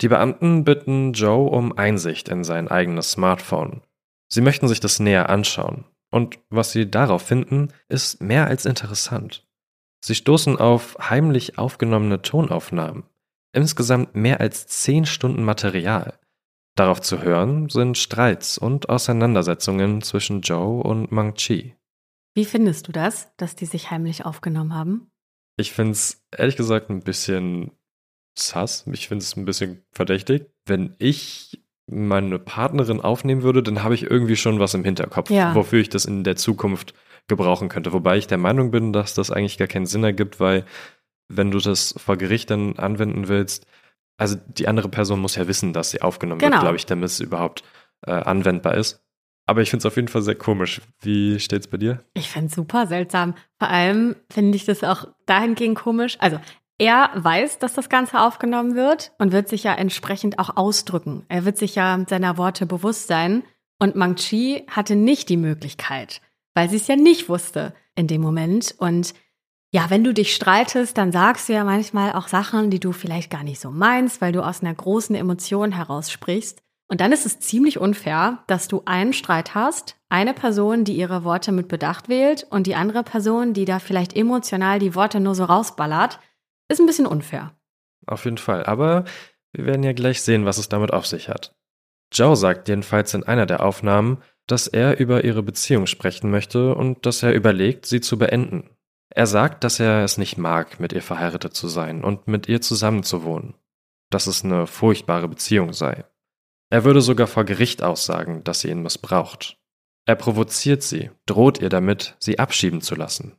[0.00, 3.82] Die Beamten bitten Joe um Einsicht in sein eigenes Smartphone.
[4.28, 5.84] Sie möchten sich das näher anschauen.
[6.10, 9.46] Und was sie darauf finden, ist mehr als interessant.
[10.04, 13.04] Sie stoßen auf heimlich aufgenommene Tonaufnahmen.
[13.56, 16.18] Insgesamt mehr als zehn Stunden Material.
[16.74, 21.74] Darauf zu hören sind Streits und Auseinandersetzungen zwischen Joe und Mang Chi.
[22.34, 25.10] Wie findest du das, dass die sich heimlich aufgenommen haben?
[25.56, 27.70] Ich finde es ehrlich gesagt ein bisschen
[28.38, 28.84] sass.
[28.92, 30.50] Ich finde es ein bisschen verdächtig.
[30.66, 35.54] Wenn ich meine Partnerin aufnehmen würde, dann habe ich irgendwie schon was im Hinterkopf, ja.
[35.54, 36.92] wofür ich das in der Zukunft
[37.26, 37.94] gebrauchen könnte.
[37.94, 40.66] Wobei ich der Meinung bin, dass das eigentlich gar keinen Sinn ergibt, weil
[41.28, 43.66] wenn du das vor Gericht dann anwenden willst,
[44.18, 46.52] Also die andere Person muss ja wissen, dass sie aufgenommen genau.
[46.52, 47.62] wird, glaube ich, damit es überhaupt
[48.06, 49.02] äh, anwendbar ist.
[49.46, 50.80] Aber ich finde es auf jeden Fall sehr komisch.
[51.00, 52.00] Wie steht es bei dir?
[52.14, 53.34] Ich finde es super seltsam.
[53.58, 56.16] Vor allem finde ich das auch dahingehend komisch.
[56.18, 56.40] Also
[56.78, 61.24] er weiß, dass das Ganze aufgenommen wird und wird sich ja entsprechend auch ausdrücken.
[61.28, 63.44] Er wird sich ja seiner Worte bewusst sein.
[63.78, 66.22] Und Mang Chi hatte nicht die Möglichkeit,
[66.54, 68.74] weil sie es ja nicht wusste in dem Moment.
[68.78, 69.14] Und
[69.76, 73.30] ja, wenn du dich streitest, dann sagst du ja manchmal auch Sachen, die du vielleicht
[73.30, 76.62] gar nicht so meinst, weil du aus einer großen Emotion heraus sprichst.
[76.88, 81.24] Und dann ist es ziemlich unfair, dass du einen Streit hast, eine Person, die ihre
[81.24, 85.34] Worte mit Bedacht wählt und die andere Person, die da vielleicht emotional die Worte nur
[85.34, 86.20] so rausballert,
[86.70, 87.52] ist ein bisschen unfair.
[88.06, 88.64] Auf jeden Fall.
[88.64, 89.04] Aber
[89.52, 91.54] wir werden ja gleich sehen, was es damit auf sich hat.
[92.10, 97.04] Joe sagt jedenfalls in einer der Aufnahmen, dass er über ihre Beziehung sprechen möchte und
[97.04, 98.70] dass er überlegt, sie zu beenden.
[99.10, 102.60] Er sagt, dass er es nicht mag, mit ihr verheiratet zu sein und mit ihr
[102.60, 103.54] zusammenzuwohnen.
[104.10, 106.04] Dass es eine furchtbare Beziehung sei.
[106.70, 109.58] Er würde sogar vor Gericht aussagen, dass sie ihn missbraucht.
[110.04, 113.36] Er provoziert sie, droht ihr damit, sie abschieben zu lassen.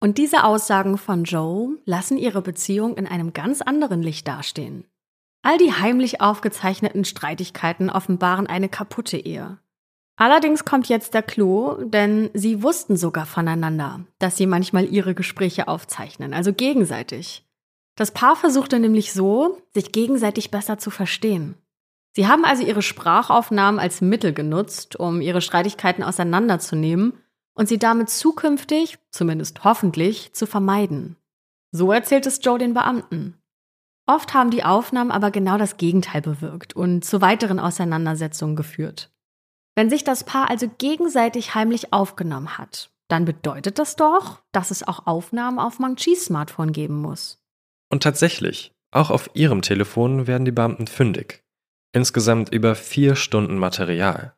[0.00, 4.84] Und diese Aussagen von Joe lassen ihre Beziehung in einem ganz anderen Licht dastehen.
[5.42, 9.58] All die heimlich aufgezeichneten Streitigkeiten offenbaren eine kaputte Ehe.
[10.16, 15.66] Allerdings kommt jetzt der Clou, denn sie wussten sogar voneinander, dass sie manchmal ihre Gespräche
[15.66, 17.44] aufzeichnen, also gegenseitig.
[17.96, 21.56] Das Paar versuchte nämlich so, sich gegenseitig besser zu verstehen.
[22.12, 27.14] Sie haben also ihre Sprachaufnahmen als Mittel genutzt, um ihre Streitigkeiten auseinanderzunehmen
[27.54, 31.16] und sie damit zukünftig, zumindest hoffentlich, zu vermeiden.
[31.72, 33.40] So erzählt es Joe den Beamten.
[34.06, 39.13] Oft haben die Aufnahmen aber genau das Gegenteil bewirkt und zu weiteren Auseinandersetzungen geführt.
[39.76, 44.86] Wenn sich das Paar also gegenseitig heimlich aufgenommen hat, dann bedeutet das doch, dass es
[44.86, 47.42] auch Aufnahmen auf Mangchis Smartphone geben muss.
[47.90, 51.44] Und tatsächlich, auch auf ihrem Telefon werden die Beamten fündig.
[51.92, 54.34] Insgesamt über vier Stunden Material.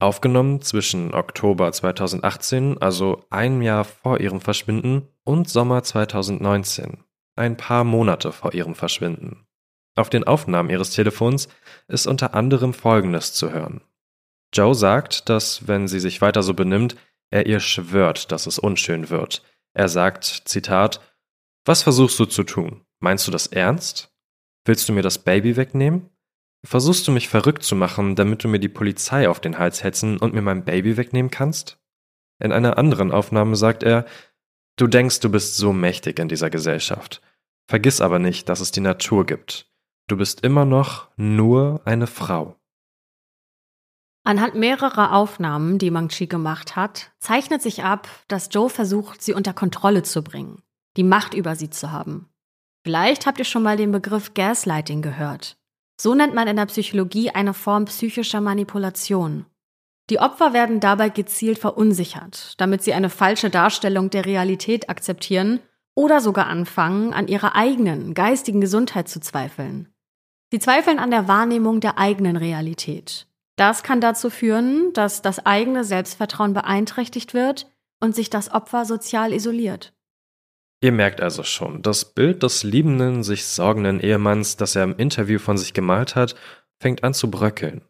[0.00, 7.04] Aufgenommen zwischen Oktober 2018, also ein Jahr vor ihrem Verschwinden, und Sommer 2019,
[7.36, 9.46] ein paar Monate vor ihrem Verschwinden.
[9.96, 11.48] Auf den Aufnahmen ihres Telefons
[11.88, 13.80] ist unter anderem Folgendes zu hören.
[14.52, 16.96] Joe sagt, dass, wenn sie sich weiter so benimmt,
[17.30, 19.42] er ihr schwört, dass es unschön wird.
[19.74, 21.00] Er sagt, Zitat,
[21.64, 22.84] Was versuchst du zu tun?
[23.00, 24.10] Meinst du das ernst?
[24.64, 26.08] Willst du mir das Baby wegnehmen?
[26.64, 30.18] Versuchst du mich verrückt zu machen, damit du mir die Polizei auf den Hals hetzen
[30.18, 31.78] und mir mein Baby wegnehmen kannst?
[32.42, 34.06] In einer anderen Aufnahme sagt er,
[34.76, 37.20] du denkst, du bist so mächtig in dieser Gesellschaft.
[37.68, 39.70] Vergiss aber nicht, dass es die Natur gibt.
[40.08, 42.57] Du bist immer noch nur eine Frau.
[44.28, 49.32] Anhand mehrerer Aufnahmen, die Mang Chi gemacht hat, zeichnet sich ab, dass Joe versucht, sie
[49.32, 50.60] unter Kontrolle zu bringen,
[50.98, 52.28] die Macht über sie zu haben.
[52.84, 55.56] Vielleicht habt ihr schon mal den Begriff Gaslighting gehört.
[55.98, 59.46] So nennt man in der Psychologie eine Form psychischer Manipulation.
[60.10, 65.60] Die Opfer werden dabei gezielt verunsichert, damit sie eine falsche Darstellung der Realität akzeptieren
[65.94, 69.88] oder sogar anfangen, an ihrer eigenen geistigen Gesundheit zu zweifeln.
[70.50, 73.27] Sie zweifeln an der Wahrnehmung der eigenen Realität.
[73.58, 77.66] Das kann dazu führen, dass das eigene Selbstvertrauen beeinträchtigt wird
[78.00, 79.92] und sich das Opfer sozial isoliert.
[80.80, 85.40] Ihr merkt also schon, das Bild des liebenden, sich sorgenden Ehemanns, das er im Interview
[85.40, 86.36] von sich gemalt hat,
[86.80, 87.82] fängt an zu bröckeln.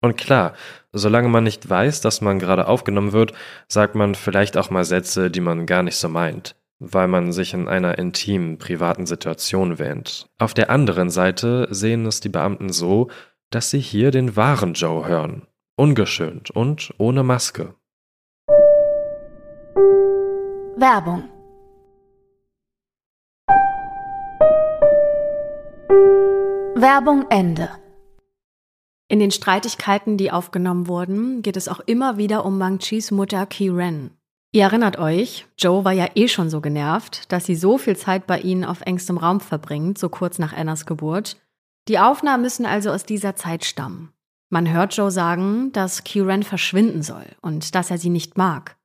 [0.00, 0.54] Und klar,
[0.92, 3.32] solange man nicht weiß, dass man gerade aufgenommen wird,
[3.66, 7.52] sagt man vielleicht auch mal Sätze, die man gar nicht so meint, weil man sich
[7.52, 10.28] in einer intimen, privaten Situation wähnt.
[10.38, 13.08] Auf der anderen Seite sehen es die Beamten so,
[13.50, 17.74] dass sie hier den wahren Joe hören, ungeschönt und ohne Maske.
[20.76, 21.24] Werbung
[26.78, 27.70] Werbung Ende.
[29.08, 33.46] In den Streitigkeiten, die aufgenommen wurden, geht es auch immer wieder um Mang Chis Mutter
[33.46, 34.10] Ki Ren.
[34.52, 38.26] Ihr erinnert euch, Joe war ja eh schon so genervt, dass sie so viel Zeit
[38.26, 41.36] bei ihnen auf engstem Raum verbringt, so kurz nach Annas Geburt.
[41.88, 44.12] Die Aufnahmen müssen also aus dieser Zeit stammen.
[44.48, 48.76] Man hört Joe sagen, dass Ki Ren verschwinden soll und dass er sie nicht mag.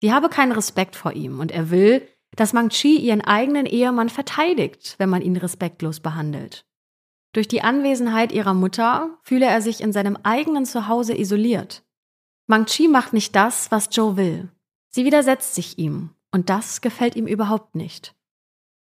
[0.00, 4.08] Sie habe keinen Respekt vor ihm und er will, dass Mang Chi ihren eigenen Ehemann
[4.08, 6.64] verteidigt, wenn man ihn respektlos behandelt.
[7.32, 11.84] Durch die Anwesenheit ihrer Mutter fühle er sich in seinem eigenen Zuhause isoliert.
[12.46, 14.48] Mang Chi macht nicht das, was Joe will.
[14.90, 18.14] Sie widersetzt sich ihm, und das gefällt ihm überhaupt nicht.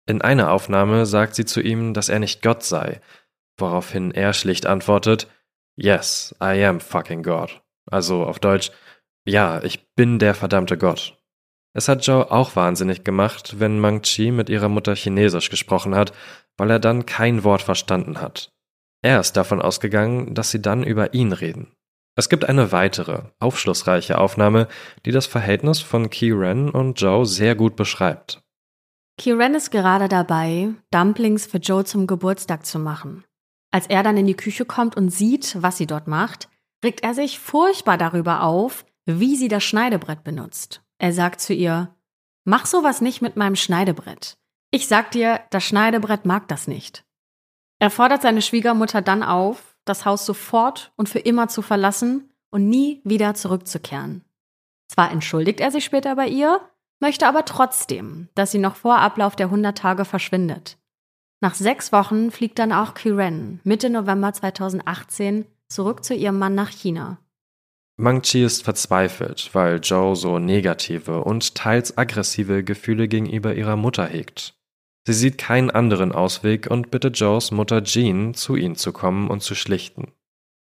[0.05, 3.01] In einer Aufnahme sagt sie zu ihm, dass er nicht Gott sei,
[3.59, 5.27] woraufhin er schlicht antwortet,
[5.75, 7.61] Yes, I am fucking God.
[7.89, 8.71] Also auf Deutsch,
[9.25, 11.17] ja, ich bin der verdammte Gott.
[11.73, 16.13] Es hat Joe auch wahnsinnig gemacht, wenn Mang Chi mit ihrer Mutter Chinesisch gesprochen hat,
[16.57, 18.51] weil er dann kein Wort verstanden hat.
[19.01, 21.71] Er ist davon ausgegangen, dass sie dann über ihn reden.
[22.15, 24.67] Es gibt eine weitere, aufschlussreiche Aufnahme,
[25.05, 28.41] die das Verhältnis von Kieran und Joe sehr gut beschreibt.
[29.17, 33.23] Kieran ist gerade dabei, Dumplings für Joe zum Geburtstag zu machen.
[33.71, 36.49] Als er dann in die Küche kommt und sieht, was sie dort macht,
[36.83, 40.81] regt er sich furchtbar darüber auf, wie sie das Schneidebrett benutzt.
[40.97, 41.95] Er sagt zu ihr,
[42.45, 44.37] Mach sowas nicht mit meinem Schneidebrett.
[44.71, 47.05] Ich sag dir, das Schneidebrett mag das nicht.
[47.79, 52.67] Er fordert seine Schwiegermutter dann auf, das Haus sofort und für immer zu verlassen und
[52.67, 54.25] nie wieder zurückzukehren.
[54.87, 56.59] Zwar entschuldigt er sich später bei ihr,
[56.99, 60.78] möchte aber trotzdem, dass sie noch vor Ablauf der 100 Tage verschwindet.
[61.41, 66.69] Nach sechs Wochen fliegt dann auch Kiren Mitte November 2018 zurück zu ihrem Mann nach
[66.69, 67.17] China.
[67.95, 74.55] Mang-Chi ist verzweifelt, weil Joe so negative und teils aggressive Gefühle gegenüber ihrer Mutter hegt.
[75.05, 79.41] Sie sieht keinen anderen Ausweg und bittet Joes Mutter Jean, zu ihnen zu kommen und
[79.41, 80.11] zu schlichten.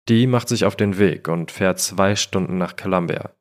[0.07, 3.31] Die macht sich auf den Weg und fährt zwei Stunden nach Columbia.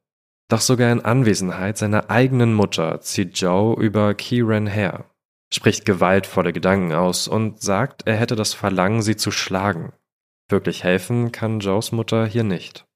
[0.49, 5.05] Doch sogar in Anwesenheit seiner eigenen Mutter zieht Joe über Kieran her,
[5.53, 9.93] spricht gewaltvolle Gedanken aus und sagt, er hätte das Verlangen, sie zu schlagen.
[10.49, 12.87] Wirklich helfen kann Joes Mutter hier nicht.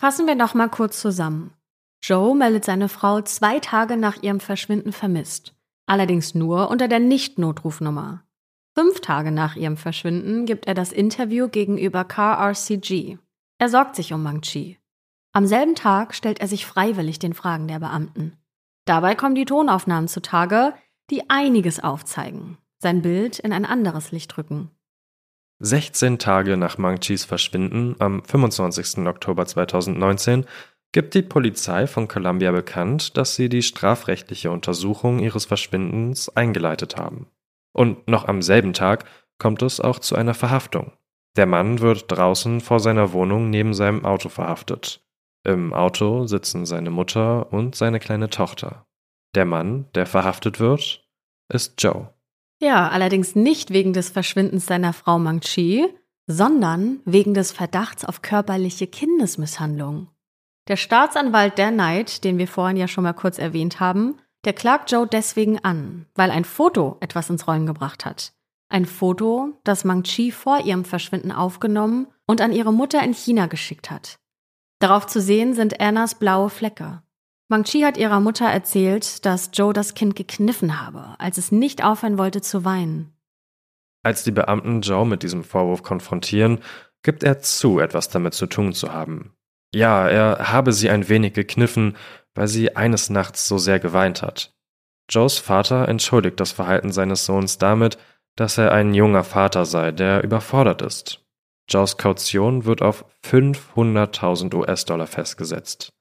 [0.00, 1.54] Fassen wir noch mal kurz zusammen.
[2.02, 5.54] Joe meldet seine Frau zwei Tage nach ihrem Verschwinden vermisst
[5.88, 8.22] allerdings nur unter der Nicht-Notrufnummer.
[8.76, 13.18] Fünf Tage nach ihrem Verschwinden gibt er das Interview gegenüber KRCG.
[13.58, 14.78] Er sorgt sich um Mang-Chi.
[15.32, 18.36] Am selben Tag stellt er sich freiwillig den Fragen der Beamten.
[18.84, 20.74] Dabei kommen die Tonaufnahmen zutage,
[21.10, 24.70] die einiges aufzeigen, sein Bild in ein anderes Licht rücken.
[25.60, 29.06] 16 Tage nach Mang-Chis Verschwinden am 25.
[29.06, 30.46] Oktober 2019
[30.92, 37.26] gibt die Polizei von Columbia bekannt, dass sie die strafrechtliche Untersuchung ihres Verschwindens eingeleitet haben.
[37.72, 39.04] Und noch am selben Tag
[39.38, 40.92] kommt es auch zu einer Verhaftung.
[41.36, 45.04] Der Mann wird draußen vor seiner Wohnung neben seinem Auto verhaftet.
[45.44, 48.87] Im Auto sitzen seine Mutter und seine kleine Tochter.
[49.38, 51.06] Der Mann, der verhaftet wird,
[51.48, 52.12] ist Joe.
[52.60, 55.86] Ja, allerdings nicht wegen des Verschwindens seiner Frau Mang Chi,
[56.26, 60.08] sondern wegen des Verdachts auf körperliche Kindesmisshandlung.
[60.66, 64.90] Der Staatsanwalt der Knight, den wir vorhin ja schon mal kurz erwähnt haben, der klagt
[64.90, 68.32] Joe deswegen an, weil ein Foto etwas ins Rollen gebracht hat.
[68.68, 73.46] Ein Foto, das Mang Chi vor ihrem Verschwinden aufgenommen und an ihre Mutter in China
[73.46, 74.18] geschickt hat.
[74.80, 77.04] Darauf zu sehen sind Annas blaue Flecke.
[77.50, 81.82] Mang Chi hat ihrer Mutter erzählt, dass Joe das Kind gekniffen habe, als es nicht
[81.82, 83.14] aufhören wollte zu weinen.
[84.02, 86.60] Als die Beamten Joe mit diesem Vorwurf konfrontieren,
[87.02, 89.32] gibt er zu, etwas damit zu tun zu haben.
[89.74, 91.96] Ja, er habe sie ein wenig gekniffen,
[92.34, 94.54] weil sie eines Nachts so sehr geweint hat.
[95.10, 97.96] Joes Vater entschuldigt das Verhalten seines Sohns damit,
[98.36, 101.24] dass er ein junger Vater sei, der überfordert ist.
[101.68, 105.92] Joes Kaution wird auf 500.000 US-Dollar festgesetzt.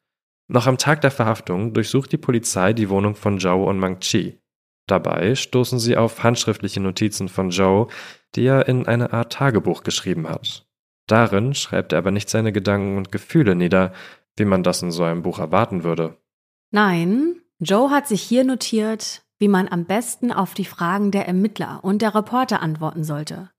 [0.48, 4.40] Noch am Tag der Verhaftung durchsucht die Polizei die Wohnung von Joe und Mang Chi.
[4.88, 7.88] Dabei stoßen sie auf handschriftliche Notizen von Joe,
[8.36, 10.66] die er in eine Art Tagebuch geschrieben hat.
[11.08, 13.94] Darin schreibt er aber nicht seine Gedanken und Gefühle nieder,
[14.38, 16.18] wie man das in so einem Buch erwarten würde.
[16.72, 21.80] Nein, Joe hat sich hier notiert, wie man am besten auf die Fragen der Ermittler
[21.84, 23.50] und der Reporter antworten sollte.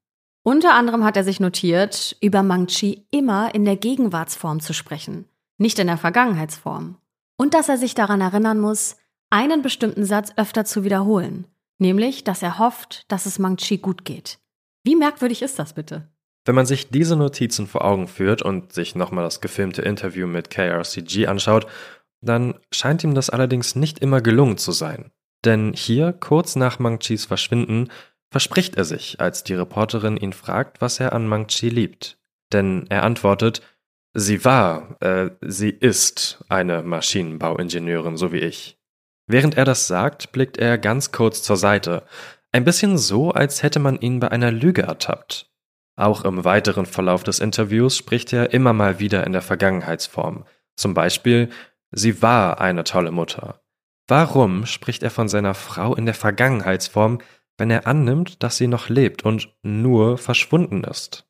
[0.43, 5.27] Unter anderem hat er sich notiert, über Mang-Chi immer in der Gegenwartsform zu sprechen,
[5.59, 6.97] nicht in der Vergangenheitsform.
[7.37, 8.97] Und dass er sich daran erinnern muss,
[9.31, 11.47] einen bestimmten Satz öfter zu wiederholen,
[11.79, 14.39] nämlich, dass er hofft, dass es Mang-Chi gut geht.
[14.85, 16.09] Wie merkwürdig ist das bitte?
[16.45, 20.49] Wenn man sich diese Notizen vor Augen führt und sich nochmal das gefilmte Interview mit
[20.49, 21.67] KRCG anschaut,
[22.23, 25.11] dann scheint ihm das allerdings nicht immer gelungen zu sein.
[25.45, 27.91] Denn hier, kurz nach Mang-Chis Verschwinden,
[28.31, 32.19] verspricht er sich, als die Reporterin ihn fragt, was er an Mang-Chi liebt.
[32.53, 33.63] Denn er antwortet,
[34.19, 38.79] sie war, äh, sie ist eine Maschinenbauingenieurin, so wie ich.
[39.27, 42.05] Während er das sagt, blickt er ganz kurz zur Seite,
[42.51, 45.51] ein bisschen so, als hätte man ihn bei einer Lüge ertappt.
[45.97, 50.45] Auch im weiteren Verlauf des Interviews spricht er immer mal wieder in der Vergangenheitsform.
[50.77, 51.51] Zum Beispiel,
[51.91, 53.61] sie war eine tolle Mutter.
[54.07, 57.19] Warum spricht er von seiner Frau in der Vergangenheitsform,
[57.59, 61.28] wenn er annimmt, dass sie noch lebt und nur verschwunden ist?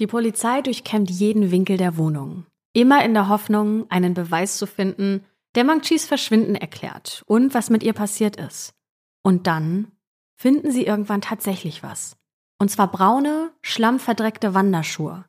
[0.00, 2.46] Die Polizei durchkämmt jeden Winkel der Wohnung.
[2.72, 5.24] Immer in der Hoffnung, einen Beweis zu finden,
[5.54, 8.74] der Mangchis Verschwinden erklärt und was mit ihr passiert ist.
[9.22, 9.92] Und dann
[10.36, 12.16] finden sie irgendwann tatsächlich was.
[12.58, 15.24] Und zwar braune, schlammverdreckte Wanderschuhe.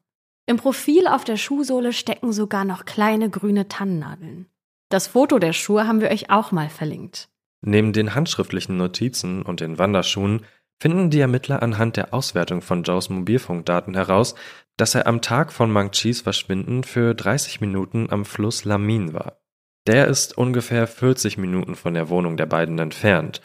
[0.48, 4.48] Im Profil auf der Schuhsohle stecken sogar noch kleine grüne Tannennadeln.
[4.90, 7.30] Das Foto der Schuhe haben wir euch auch mal verlinkt.
[7.62, 10.46] Neben den handschriftlichen Notizen und den Wanderschuhen
[10.80, 14.36] finden die Ermittler anhand der Auswertung von Joes Mobilfunkdaten heraus,
[14.78, 19.40] dass er am Tag von Mang Chis Verschwinden für 30 Minuten am Fluss Lamin war.
[19.88, 23.42] Der ist ungefähr 40 Minuten von der Wohnung der beiden entfernt.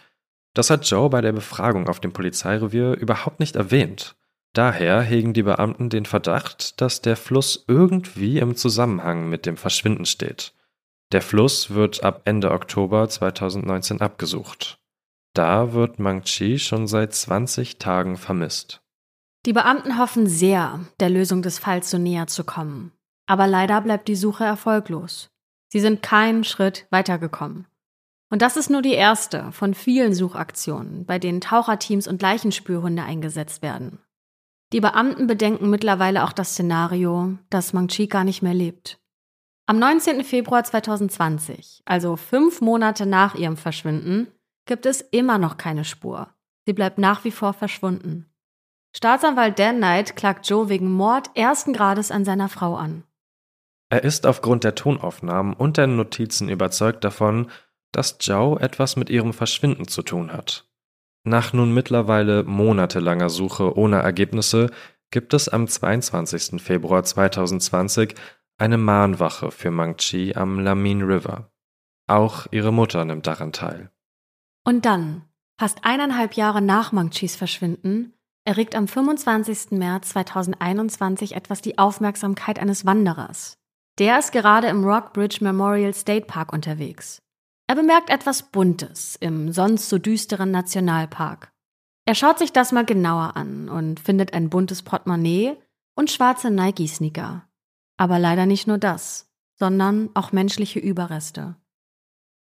[0.55, 4.17] Das hat Joe bei der Befragung auf dem Polizeirevier überhaupt nicht erwähnt.
[4.53, 10.07] Daher hegen die Beamten den Verdacht, dass der Fluss irgendwie im Zusammenhang mit dem Verschwinden
[10.07, 10.55] steht.
[11.13, 14.80] Der Fluss wird ab Ende Oktober 2019 abgesucht.
[15.35, 18.83] Da wird Mang Chi schon seit 20 Tagen vermisst.
[19.47, 22.93] Die Beamten hoffen sehr, der Lösung des Falls so näher zu kommen.
[23.27, 25.31] Aber leider bleibt die Suche erfolglos.
[25.69, 27.67] Sie sind keinen Schritt weitergekommen.
[28.29, 33.63] Und das ist nur die erste von vielen Suchaktionen, bei denen Taucherteams und Leichenspürhunde eingesetzt
[33.63, 33.99] werden.
[34.73, 39.01] Die Beamten bedenken mittlerweile auch das Szenario, dass Mang Chi gar nicht mehr lebt.
[39.67, 40.23] Am 19.
[40.25, 44.29] Februar 2020, also fünf Monate nach ihrem Verschwinden,
[44.71, 46.29] gibt es immer noch keine Spur.
[46.65, 48.33] Sie bleibt nach wie vor verschwunden.
[48.97, 53.03] Staatsanwalt Dan Knight klagt Joe wegen Mord ersten Grades an seiner Frau an.
[53.89, 57.51] Er ist aufgrund der Tonaufnahmen und der Notizen überzeugt davon,
[57.91, 60.71] dass Joe etwas mit ihrem Verschwinden zu tun hat.
[61.25, 64.71] Nach nun mittlerweile monatelanger Suche ohne Ergebnisse
[65.11, 66.63] gibt es am 22.
[66.63, 68.15] Februar 2020
[68.57, 71.51] eine Mahnwache für Mang Chi am Lamin River.
[72.07, 73.91] Auch ihre Mutter nimmt daran teil.
[74.65, 75.23] Und dann,
[75.59, 78.13] fast eineinhalb Jahre nach Mang Chis Verschwinden,
[78.45, 79.73] erregt am 25.
[79.73, 83.59] März 2021 etwas die Aufmerksamkeit eines Wanderers.
[83.99, 87.21] Der ist gerade im Rockbridge Memorial State Park unterwegs.
[87.67, 91.53] Er bemerkt etwas Buntes im sonst so düsteren Nationalpark.
[92.07, 95.57] Er schaut sich das mal genauer an und findet ein buntes Portemonnaie
[95.95, 97.47] und schwarze Nike-Sneaker.
[97.99, 101.57] Aber leider nicht nur das, sondern auch menschliche Überreste.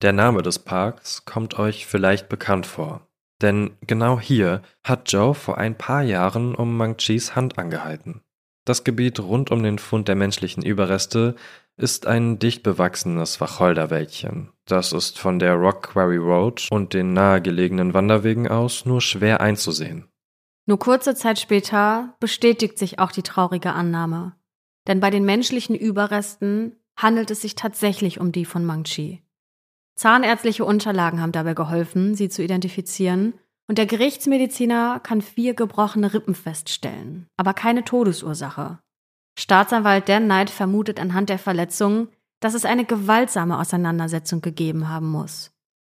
[0.03, 3.09] Der Name des Parks kommt euch vielleicht bekannt vor,
[3.41, 8.21] denn genau hier hat Joe vor ein paar Jahren um Mang Chis Hand angehalten.
[8.67, 11.37] Das Gebiet rund um den Fund der menschlichen Überreste
[11.77, 14.51] ist ein dicht bewachsenes Wacholderwäldchen.
[14.67, 20.09] Das ist von der Rock Quarry Road und den nahegelegenen Wanderwegen aus nur schwer einzusehen.
[20.67, 24.35] Nur kurze Zeit später bestätigt sich auch die traurige Annahme.
[24.89, 29.23] Denn bei den menschlichen Überresten handelt es sich tatsächlich um die von Mangchi.
[29.97, 33.35] Zahnärztliche Unterlagen haben dabei geholfen, sie zu identifizieren,
[33.69, 38.79] und der Gerichtsmediziner kann vier gebrochene Rippen feststellen, aber keine Todesursache.
[39.39, 42.09] Staatsanwalt Dan Knight vermutet anhand der Verletzungen,
[42.41, 45.51] dass es eine gewaltsame Auseinandersetzung gegeben haben muss.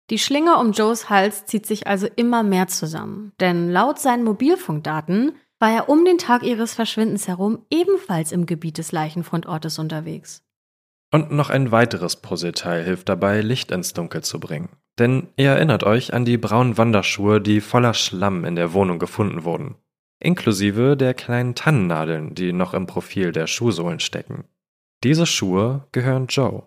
[0.10, 5.34] Die Schlinge um Joes Hals zieht sich also immer mehr zusammen, denn laut seinen Mobilfunkdaten
[5.60, 10.44] war er um den Tag ihres Verschwindens herum ebenfalls im Gebiet des Leichenfundortes unterwegs.
[11.14, 14.70] Und noch ein weiteres Puzzleteil hilft dabei, Licht ins Dunkel zu bringen.
[14.98, 19.44] Denn ihr erinnert euch an die braunen Wanderschuhe, die voller Schlamm in der Wohnung gefunden
[19.44, 19.76] wurden.
[20.20, 24.46] Inklusive der kleinen Tannennadeln, die noch im Profil der Schuhsohlen stecken.
[25.04, 26.64] Diese Schuhe gehören Joe.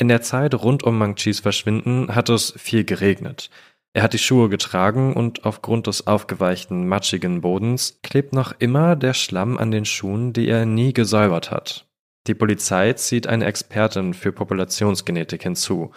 [0.00, 3.50] In der Zeit rund um Mangchis Verschwinden hat es viel geregnet.
[3.92, 9.14] Er hat die Schuhe getragen und aufgrund des aufgeweichten, matschigen Bodens klebt noch immer der
[9.14, 11.87] Schlamm an den Schuhen, die er nie gesäubert hat.
[12.28, 15.92] Die Polizei zieht eine Expertin für Populationsgenetik hinzu.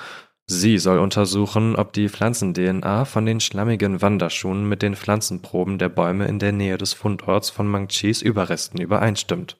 [0.47, 6.27] Sie soll untersuchen, ob die Pflanzen-DNA von den schlammigen Wanderschuhen mit den Pflanzenproben der Bäume
[6.27, 9.57] in der Nähe des Fundorts von Mangchis Überresten übereinstimmt.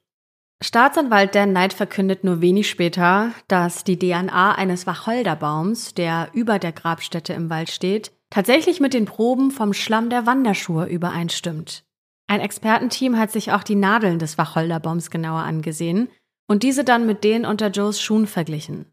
[0.64, 6.72] Staatsanwalt Dan Knight verkündet nur wenig später, dass die DNA eines Wacholderbaums, der über der
[6.72, 11.84] Grabstätte im Wald steht, tatsächlich mit den Proben vom Schlamm der Wanderschuhe übereinstimmt.
[12.28, 16.08] Ein Expertenteam hat sich auch die Nadeln des Wacholderbaums genauer angesehen
[16.48, 18.86] und diese dann mit denen unter Joes Schuhen verglichen.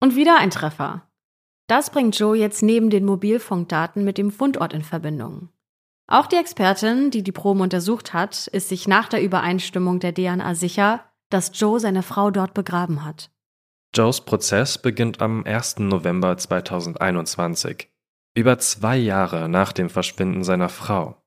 [0.00, 1.08] Und wieder ein Treffer.
[1.66, 5.48] Das bringt Joe jetzt neben den Mobilfunkdaten mit dem Fundort in Verbindung.
[6.06, 10.54] Auch die Expertin, die die Proben untersucht hat, ist sich nach der Übereinstimmung der DNA
[10.54, 13.30] sicher, dass Joe seine Frau dort begraben hat.
[13.94, 15.78] Joes Prozess beginnt am 1.
[15.78, 17.88] November 2021
[18.36, 21.22] über zwei Jahre nach dem Verschwinden seiner Frau.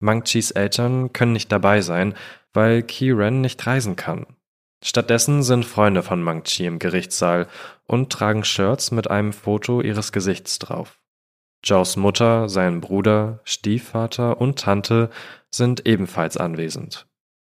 [0.00, 2.14] Mangchis Eltern können nicht dabei sein,
[2.52, 4.26] weil Kieran nicht reisen kann.
[4.82, 7.48] Stattdessen sind Freunde von Mangchi im Gerichtssaal
[7.86, 11.00] und tragen Shirts mit einem Foto ihres Gesichts drauf.
[11.64, 15.10] Joes Mutter, sein Bruder, Stiefvater und Tante
[15.50, 17.06] sind ebenfalls anwesend.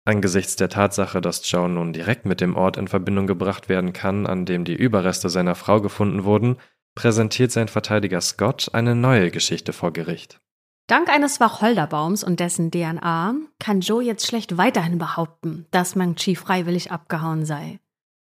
[0.05, 4.25] Angesichts der Tatsache, dass Joe nun direkt mit dem Ort in Verbindung gebracht werden kann,
[4.25, 6.55] an dem die Überreste seiner Frau gefunden wurden,
[6.95, 10.39] präsentiert sein Verteidiger Scott eine neue Geschichte vor Gericht.
[10.87, 16.93] Dank eines Wacholderbaums und dessen DNA kann Joe jetzt schlecht weiterhin behaupten, dass Mang-Chi freiwillig
[16.93, 17.81] abgehauen sei.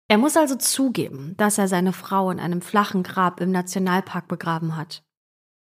[0.08, 4.76] Er muss also zugeben, dass er seine Frau in einem flachen Grab im Nationalpark begraben
[4.76, 5.04] hat.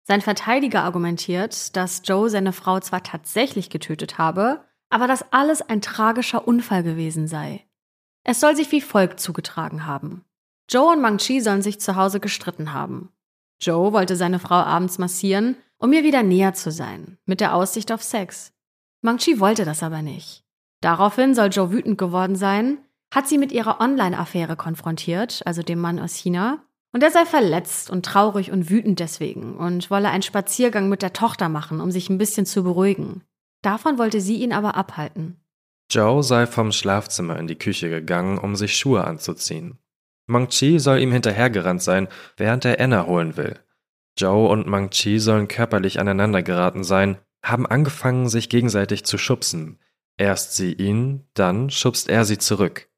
[0.02, 5.82] Sein Verteidiger argumentiert, dass Joe seine Frau zwar tatsächlich getötet habe, aber dass alles ein
[5.82, 7.64] tragischer Unfall gewesen sei.
[8.24, 10.24] Es soll sich wie folgt zugetragen haben.
[10.68, 13.12] Joe und Mang Chi sollen sich zu Hause gestritten haben.
[13.60, 17.90] Joe wollte seine Frau abends massieren, um ihr wieder näher zu sein, mit der Aussicht
[17.90, 18.52] auf Sex.
[19.00, 20.44] Mang Chi wollte das aber nicht.
[20.80, 22.78] Daraufhin soll Joe wütend geworden sein,
[23.12, 26.62] hat sie mit ihrer Online-Affäre konfrontiert, also dem Mann aus China,
[26.92, 31.14] und er sei verletzt und traurig und wütend deswegen und wolle einen Spaziergang mit der
[31.14, 33.22] Tochter machen, um sich ein bisschen zu beruhigen.
[33.62, 35.40] Davon wollte sie ihn aber abhalten.
[35.90, 39.78] Joe sei vom Schlafzimmer in die Küche gegangen, um sich Schuhe anzuziehen.
[40.26, 42.06] Mang Chi soll ihm hinterhergerannt sein,
[42.36, 43.58] während er Anna holen will.
[44.18, 49.78] Joe und Mang Chi sollen körperlich aneinander geraten sein, haben angefangen, sich gegenseitig zu schubsen.
[50.16, 52.88] Erst sie ihn, dann schubst er sie zurück.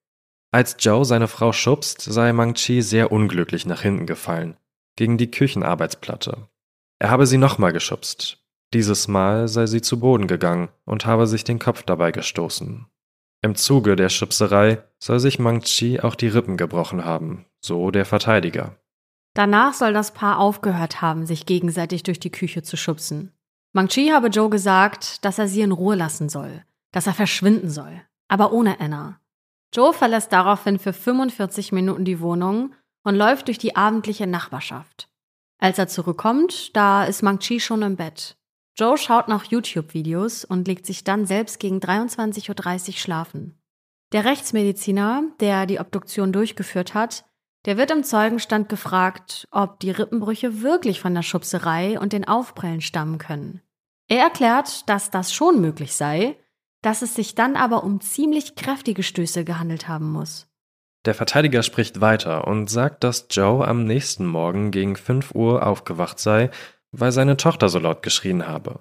[0.50, 4.56] Als Joe seine Frau schubst, sei Mang Chi sehr unglücklich nach hinten gefallen,
[4.96, 6.48] gegen die Küchenarbeitsplatte.
[6.98, 8.38] Er habe sie nochmal geschubst.
[8.72, 12.86] Dieses Mal sei sie zu Boden gegangen und habe sich den Kopf dabei gestoßen.
[13.42, 18.04] Im Zuge der Schubserei soll sich Mang Chi auch die Rippen gebrochen haben, so der
[18.04, 18.78] Verteidiger.
[19.34, 23.32] Danach soll das Paar aufgehört haben, sich gegenseitig durch die Küche zu schubsen.
[23.72, 27.68] Mang Chi habe Joe gesagt, dass er sie in Ruhe lassen soll, dass er verschwinden
[27.68, 29.18] soll, aber ohne Anna.
[29.74, 35.08] Joe verlässt daraufhin für 45 Minuten die Wohnung und läuft durch die abendliche Nachbarschaft.
[35.58, 38.36] Als er zurückkommt, da ist Mang Chi schon im Bett.
[38.76, 43.58] Joe schaut nach YouTube-Videos und legt sich dann selbst gegen 23.30 Uhr schlafen.
[44.12, 47.24] Der Rechtsmediziner, der die Obduktion durchgeführt hat,
[47.64, 52.80] der wird im Zeugenstand gefragt, ob die Rippenbrüche wirklich von der Schubserei und den Aufprellen
[52.80, 53.62] stammen können.
[54.08, 56.36] Er erklärt, dass das schon möglich sei,
[56.82, 60.46] dass es sich dann aber um ziemlich kräftige Stöße gehandelt haben muss.
[61.06, 66.18] Der Verteidiger spricht weiter und sagt, dass Joe am nächsten Morgen gegen 5 Uhr aufgewacht
[66.18, 66.50] sei,
[66.92, 68.80] weil seine Tochter so laut geschrien habe.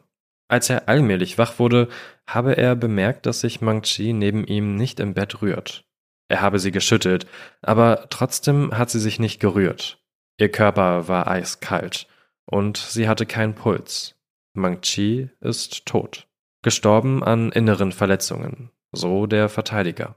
[0.49, 1.87] Als er allmählich wach wurde,
[2.27, 5.85] habe er bemerkt, dass sich Mang Chi neben ihm nicht im Bett rührt.
[6.33, 7.27] Er habe sie geschüttelt,
[7.61, 10.03] aber trotzdem hat sie sich nicht gerührt.
[10.39, 12.07] Ihr Körper war eiskalt
[12.47, 14.15] und sie hatte keinen Puls.
[14.55, 16.27] Mang Chi ist tot.
[16.63, 20.15] Gestorben an inneren Verletzungen, so der Verteidiger.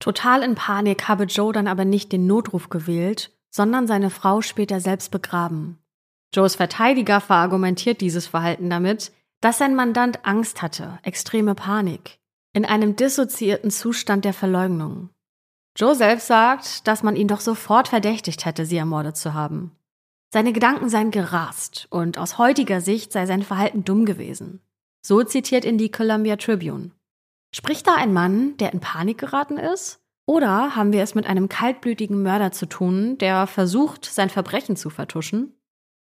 [0.00, 4.80] Total in Panik habe Joe dann aber nicht den Notruf gewählt, sondern seine Frau später
[4.80, 5.78] selbst begraben.
[6.34, 12.18] Joes Verteidiger verargumentiert dieses Verhalten damit, dass sein Mandant Angst hatte, extreme Panik,
[12.52, 15.10] in einem dissoziierten Zustand der Verleugnung.
[15.76, 19.72] Joe selbst sagt, dass man ihn doch sofort verdächtigt hätte, sie ermordet zu haben.
[20.32, 24.60] Seine Gedanken seien gerast und aus heutiger Sicht sei sein Verhalten dumm gewesen.
[25.00, 26.90] So zitiert ihn die Columbia Tribune.
[27.54, 30.00] Spricht da ein Mann, der in Panik geraten ist?
[30.26, 34.90] Oder haben wir es mit einem kaltblütigen Mörder zu tun, der versucht, sein Verbrechen zu
[34.90, 35.54] vertuschen?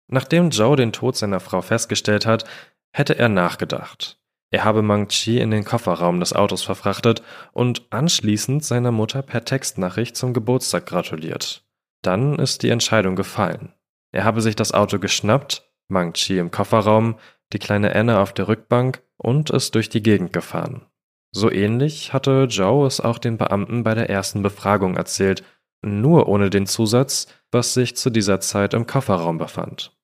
[0.08, 2.44] Nachdem Joe den Tod seiner Frau festgestellt hat,
[2.92, 4.19] hätte er nachgedacht.
[4.50, 7.22] Er habe Mang Chi in den Kofferraum des Autos verfrachtet
[7.52, 11.64] und anschließend seiner Mutter per Textnachricht zum Geburtstag gratuliert.
[12.02, 13.72] Dann ist die Entscheidung gefallen.
[14.12, 17.16] Er habe sich das Auto geschnappt, Mang Chi im Kofferraum,
[17.52, 20.86] die kleine Anna auf der Rückbank und ist durch die Gegend gefahren.
[21.32, 25.44] So ähnlich hatte Joe es auch den Beamten bei der ersten Befragung erzählt,
[25.82, 29.96] nur ohne den Zusatz, was sich zu dieser Zeit im Kofferraum befand.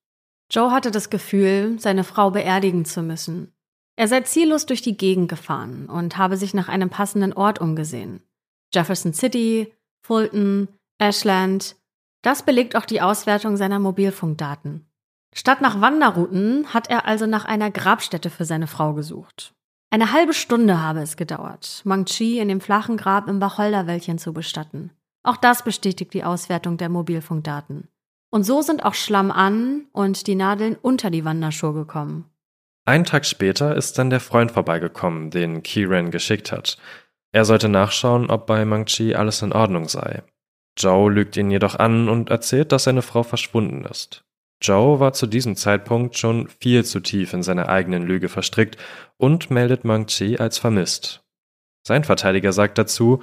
[0.49, 3.53] Joe hatte das Gefühl, seine Frau beerdigen zu müssen.
[3.97, 8.21] Er sei ziellos durch die Gegend gefahren und habe sich nach einem passenden Ort umgesehen.
[8.73, 9.73] Jefferson City,
[10.05, 10.67] Fulton,
[10.99, 11.75] Ashland.
[12.21, 14.85] Das belegt auch die Auswertung seiner Mobilfunkdaten.
[15.33, 19.53] Statt nach Wanderrouten hat er also nach einer Grabstätte für seine Frau gesucht.
[19.89, 24.31] Eine halbe Stunde habe es gedauert, Mang Chi in dem flachen Grab im Wacholderwäldchen zu
[24.31, 24.91] bestatten.
[25.23, 27.87] Auch das bestätigt die Auswertung der Mobilfunkdaten.
[28.29, 32.25] Und so sind auch Schlamm an und die Nadeln unter die Wanderschuhe gekommen.
[32.87, 36.77] Einen Tag später ist dann der Freund vorbeigekommen, den Kieran geschickt hat.
[37.33, 40.23] Er sollte nachschauen, ob bei Mangchi alles in Ordnung sei.
[40.77, 44.23] Joe lügt ihn jedoch an und erzählt, dass seine Frau verschwunden ist.
[44.61, 48.77] Joe war zu diesem Zeitpunkt schon viel zu tief in seine eigenen Lüge verstrickt
[49.17, 51.25] und meldet Mangchi als vermisst.
[51.85, 53.21] Sein Verteidiger sagt dazu,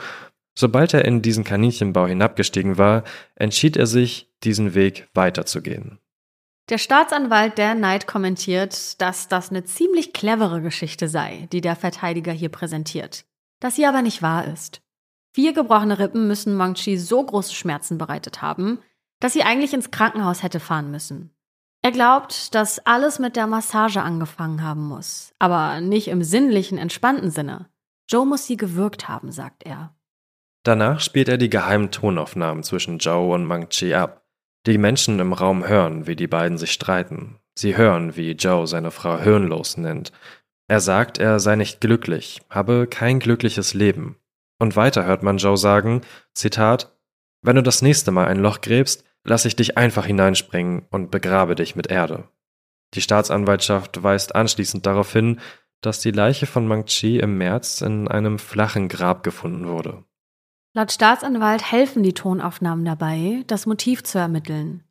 [0.54, 3.02] Sobald er in diesen Kaninchenbau hinabgestiegen war,
[3.34, 6.00] entschied er sich, diesen Weg weiterzugehen.
[6.70, 12.32] Der Staatsanwalt Dan Knight kommentiert, dass das eine ziemlich clevere Geschichte sei, die der Verteidiger
[12.32, 13.26] hier präsentiert,
[13.60, 14.80] dass sie aber nicht wahr ist.
[15.34, 18.78] Vier gebrochene Rippen müssen Wang Chi so große Schmerzen bereitet haben,
[19.20, 21.34] dass sie eigentlich ins Krankenhaus hätte fahren müssen.
[21.82, 27.30] Er glaubt, dass alles mit der Massage angefangen haben muss, aber nicht im sinnlichen, entspannten
[27.30, 27.68] Sinne.
[28.08, 29.94] Joe muss sie gewirkt haben, sagt er.
[30.62, 34.23] Danach spielt er die geheimen Tonaufnahmen zwischen Joe und Mang Chi ab.
[34.66, 37.38] Die Menschen im Raum hören, wie die beiden sich streiten.
[37.54, 40.10] Sie hören, wie Joe seine Frau hirnlos nennt.
[40.68, 44.16] Er sagt, er sei nicht glücklich, habe kein glückliches Leben.
[44.58, 46.00] Und weiter hört man Joe sagen,
[46.32, 46.96] Zitat,
[47.42, 51.54] wenn du das nächste Mal ein Loch gräbst, lass ich dich einfach hineinspringen und begrabe
[51.54, 52.28] dich mit Erde.
[52.94, 55.40] Die Staatsanwaltschaft weist anschließend darauf hin,
[55.82, 60.04] dass die Leiche von Mang Chi im März in einem flachen Grab gefunden wurde.
[60.76, 64.82] Laut Staatsanwalt helfen die Tonaufnahmen dabei, das Motiv zu ermitteln.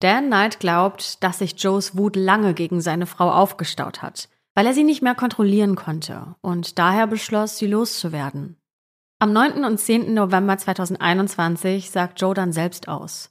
[0.00, 4.74] Dan Knight glaubt, dass sich Joes Wut lange gegen seine Frau aufgestaut hat, weil er
[4.74, 8.56] sie nicht mehr kontrollieren konnte und daher beschloss, sie loszuwerden.
[9.20, 9.64] Am 9.
[9.64, 10.12] und 10.
[10.12, 13.30] November 2021 sagt Joe dann selbst aus.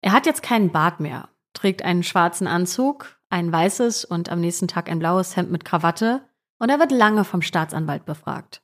[0.00, 4.68] Er hat jetzt keinen Bart mehr, trägt einen schwarzen Anzug, ein weißes und am nächsten
[4.68, 6.22] Tag ein blaues Hemd mit Krawatte
[6.60, 8.62] und er wird lange vom Staatsanwalt befragt.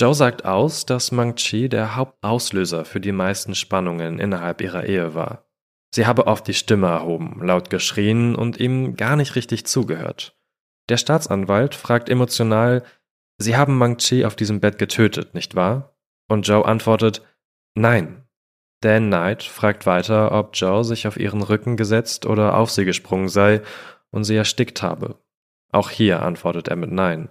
[0.00, 5.14] Joe sagt aus, dass Mang Chi der Hauptauslöser für die meisten Spannungen innerhalb ihrer Ehe
[5.14, 5.44] war.
[5.94, 10.38] Sie habe oft die Stimme erhoben, laut geschrien und ihm gar nicht richtig zugehört.
[10.88, 12.82] Der Staatsanwalt fragt emotional,
[13.36, 15.98] Sie haben Mang Chi auf diesem Bett getötet, nicht wahr?
[16.28, 17.20] Und Joe antwortet,
[17.74, 18.26] Nein.
[18.80, 23.28] Dan Knight fragt weiter, ob Joe sich auf ihren Rücken gesetzt oder auf sie gesprungen
[23.28, 23.60] sei
[24.10, 25.20] und sie erstickt habe.
[25.72, 27.28] Auch hier antwortet er mit Nein.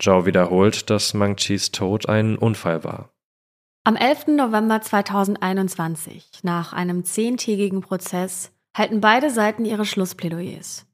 [0.00, 3.10] Joe wiederholt, dass Mang Chis Tod ein Unfall war.
[3.84, 4.28] Am 11.
[4.28, 10.86] November 2021, nach einem zehntägigen Prozess, halten beide Seiten ihre Schlussplädoyers.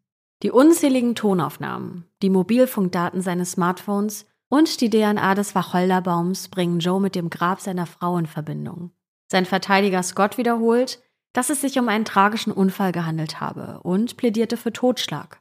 [0.43, 7.15] Die unzähligen Tonaufnahmen, die Mobilfunkdaten seines Smartphones und die DNA des Wacholderbaums bringen Joe mit
[7.15, 8.91] dem Grab seiner Frau in Verbindung.
[9.31, 14.57] Sein Verteidiger Scott wiederholt, dass es sich um einen tragischen Unfall gehandelt habe und plädierte
[14.57, 15.41] für Totschlag.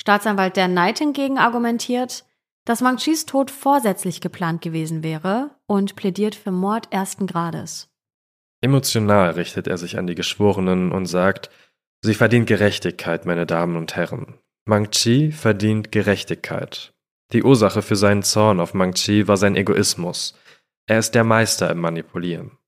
[0.00, 2.24] Staatsanwalt Dan Knight hingegen argumentiert,
[2.66, 7.88] dass Mang Chis Tod vorsätzlich geplant gewesen wäre und plädiert für Mord ersten Grades.
[8.60, 11.48] Emotional richtet er sich an die Geschworenen und sagt,
[12.02, 14.34] Sie verdient Gerechtigkeit, meine Damen und Herren.
[14.66, 16.92] Mang Chi verdient Gerechtigkeit.
[17.32, 20.34] Die Ursache für seinen Zorn auf Mang Chi war sein Egoismus.
[20.86, 22.58] Er ist der Meister im Manipulieren.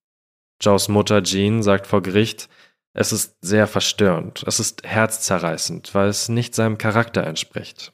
[0.61, 2.49] Joes Mutter Jean sagt vor Gericht,
[2.95, 7.93] es ist sehr verstörend, es ist herzzerreißend, weil es nicht seinem Charakter entspricht.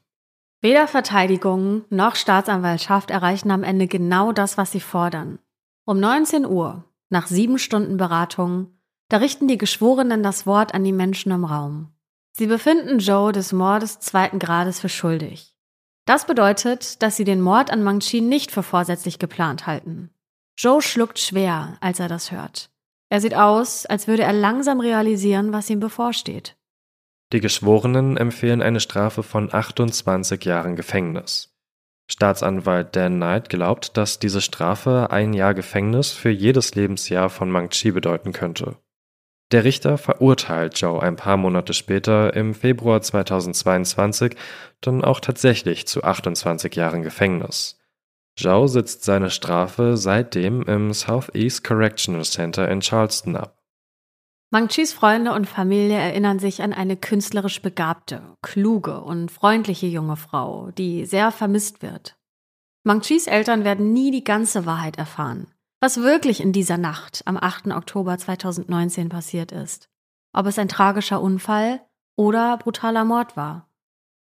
[0.65, 5.39] Weder Verteidigung noch Staatsanwaltschaft erreichen am Ende genau das, was sie fordern.
[5.85, 8.69] Um 19 Uhr, nach sieben Stunden Beratung,
[9.11, 11.93] da richten die Geschworenen das Wort an die Menschen im Raum.
[12.33, 15.55] Sie befinden Joe des Mordes zweiten Grades für schuldig.
[16.07, 20.15] Das bedeutet, dass sie den Mord an Mang Chi nicht für vorsätzlich geplant halten.
[20.57, 22.71] Joe schluckt schwer, als er das hört.
[23.11, 26.57] Er sieht aus, als würde er langsam realisieren, was ihm bevorsteht.
[27.35, 31.53] Die Geschworenen empfehlen eine Strafe von 28 Jahren Gefängnis.
[32.09, 37.71] Staatsanwalt Dan Knight glaubt, dass diese Strafe ein Jahr Gefängnis für jedes Lebensjahr von Mang
[37.71, 38.77] Chi bedeuten könnte.
[39.51, 44.37] Der Richter verurteilt Joe ein paar Monate später im Februar 2022
[44.81, 47.81] dann auch tatsächlich zu 28 Jahren Gefängnis.
[48.39, 53.64] Zhao sitzt seine Strafe seitdem im Southeast Correctional Center in Charleston ab.
[54.55, 60.15] Mang Chis Freunde und Familie erinnern sich an eine künstlerisch begabte, kluge und freundliche junge
[60.15, 62.17] Frau, die sehr vermisst wird.
[62.85, 65.49] Mang Chis Eltern werden nie die ganze Wahrheit erfahren,
[65.81, 67.73] was wirklich in dieser Nacht am 8.
[67.73, 69.89] Oktober 2019 passiert ist.
[70.33, 71.81] Ob es ein tragischer Unfall
[72.15, 73.69] oder brutaler Mord war.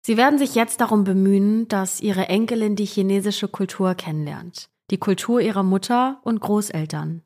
[0.02, 5.42] Sie werden sich jetzt darum bemühen, dass ihre Enkelin die chinesische Kultur kennenlernt, die Kultur
[5.42, 7.22] ihrer Mutter und Großeltern.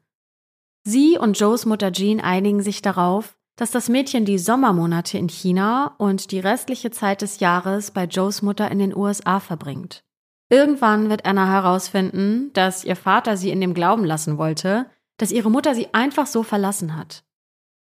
[0.87, 5.95] Sie und Joes Mutter Jean einigen sich darauf, dass das Mädchen die Sommermonate in China
[5.97, 10.03] und die restliche Zeit des Jahres bei Joes Mutter in den USA verbringt.
[10.47, 14.85] Irgendwann wird Anna herausfinden, dass ihr Vater sie in dem Glauben lassen wollte,
[15.17, 17.23] dass ihre Mutter sie einfach so verlassen hat.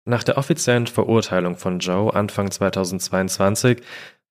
[0.06, 3.82] Nach der offiziellen Verurteilung von Joe Anfang 2022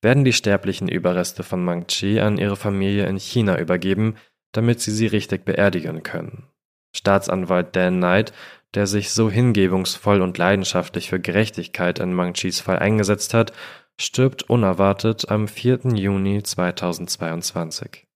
[0.00, 4.16] werden die sterblichen Überreste von Mang Chi an ihre Familie in China übergeben,
[4.52, 6.48] damit sie sie richtig beerdigen können.
[6.94, 8.32] Staatsanwalt Dan Knight,
[8.74, 13.52] der sich so hingebungsvoll und leidenschaftlich für Gerechtigkeit in Mang Chis Fall eingesetzt hat,
[14.00, 15.80] stirbt unerwartet am 4.
[15.94, 18.06] Juni 2022.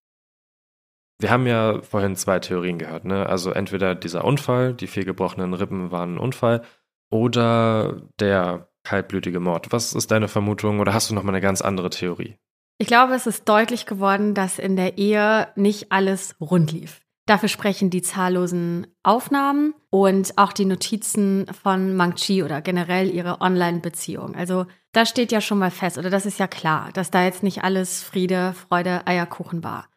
[1.21, 3.27] Wir haben ja vorhin zwei Theorien gehört, ne?
[3.27, 6.63] Also entweder dieser Unfall, die vier gebrochenen Rippen waren ein Unfall,
[7.11, 9.73] oder der kaltblütige Mord.
[9.73, 12.37] Was ist deine Vermutung oder hast du noch mal eine ganz andere Theorie?
[12.79, 17.01] Ich glaube, es ist deutlich geworden, dass in der Ehe nicht alles rund lief.
[17.29, 23.43] Dafür sprechen die zahllosen Aufnahmen und auch die Notizen von Mang Chi oder generell ihre
[23.43, 24.35] Online-Beziehung.
[24.35, 27.43] Also da steht ja schon mal fest, oder das ist ja klar, dass da jetzt
[27.43, 29.91] nicht alles Friede, Freude, Eierkuchen war.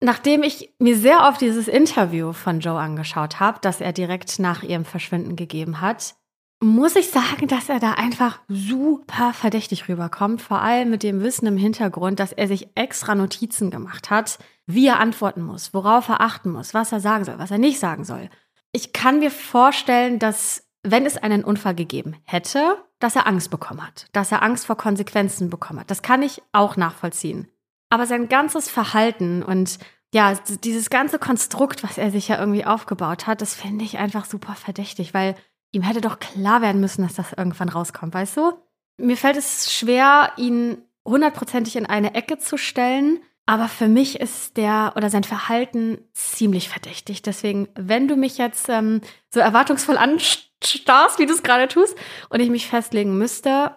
[0.00, 4.62] Nachdem ich mir sehr oft dieses Interview von Joe angeschaut habe, das er direkt nach
[4.62, 6.14] ihrem Verschwinden gegeben hat,
[6.60, 10.42] muss ich sagen, dass er da einfach super verdächtig rüberkommt.
[10.42, 14.86] Vor allem mit dem Wissen im Hintergrund, dass er sich extra Notizen gemacht hat, wie
[14.86, 18.04] er antworten muss, worauf er achten muss, was er sagen soll, was er nicht sagen
[18.04, 18.28] soll.
[18.72, 23.86] Ich kann mir vorstellen, dass wenn es einen Unfall gegeben hätte, dass er Angst bekommen
[23.86, 25.90] hat, dass er Angst vor Konsequenzen bekommen hat.
[25.90, 27.48] Das kann ich auch nachvollziehen.
[27.90, 29.78] Aber sein ganzes Verhalten und
[30.12, 30.34] ja,
[30.64, 34.54] dieses ganze Konstrukt, was er sich ja irgendwie aufgebaut hat, das finde ich einfach super
[34.54, 35.34] verdächtig, weil
[35.72, 38.52] ihm hätte doch klar werden müssen, dass das irgendwann rauskommt, weißt du?
[38.98, 44.56] Mir fällt es schwer, ihn hundertprozentig in eine Ecke zu stellen, aber für mich ist
[44.56, 47.22] der oder sein Verhalten ziemlich verdächtig.
[47.22, 49.00] Deswegen, wenn du mich jetzt ähm,
[49.32, 51.96] so erwartungsvoll anstarrst, wie du es gerade tust,
[52.28, 53.76] und ich mich festlegen müsste,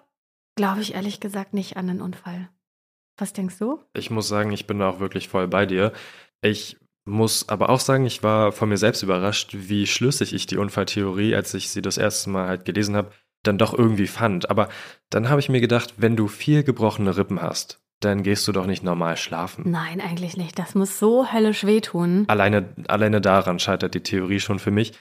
[0.56, 2.50] glaube ich ehrlich gesagt nicht an einen Unfall.
[3.18, 3.80] Was denkst du?
[3.94, 5.94] Ich muss sagen, ich bin da auch wirklich voll bei dir.
[6.42, 10.58] Ich muss aber auch sagen, ich war von mir selbst überrascht, wie schlüssig ich die
[10.58, 13.12] Unfalltheorie, als ich sie das erste Mal halt gelesen habe,
[13.44, 14.50] dann doch irgendwie fand.
[14.50, 14.70] Aber
[15.10, 18.66] dann habe ich mir gedacht, wenn du vier gebrochene Rippen hast, dann gehst du doch
[18.66, 19.70] nicht normal schlafen.
[19.70, 20.58] Nein, eigentlich nicht.
[20.58, 22.26] Das muss so höllisch wehtun.
[22.28, 24.94] Alleine, alleine daran scheitert die Theorie schon für mich.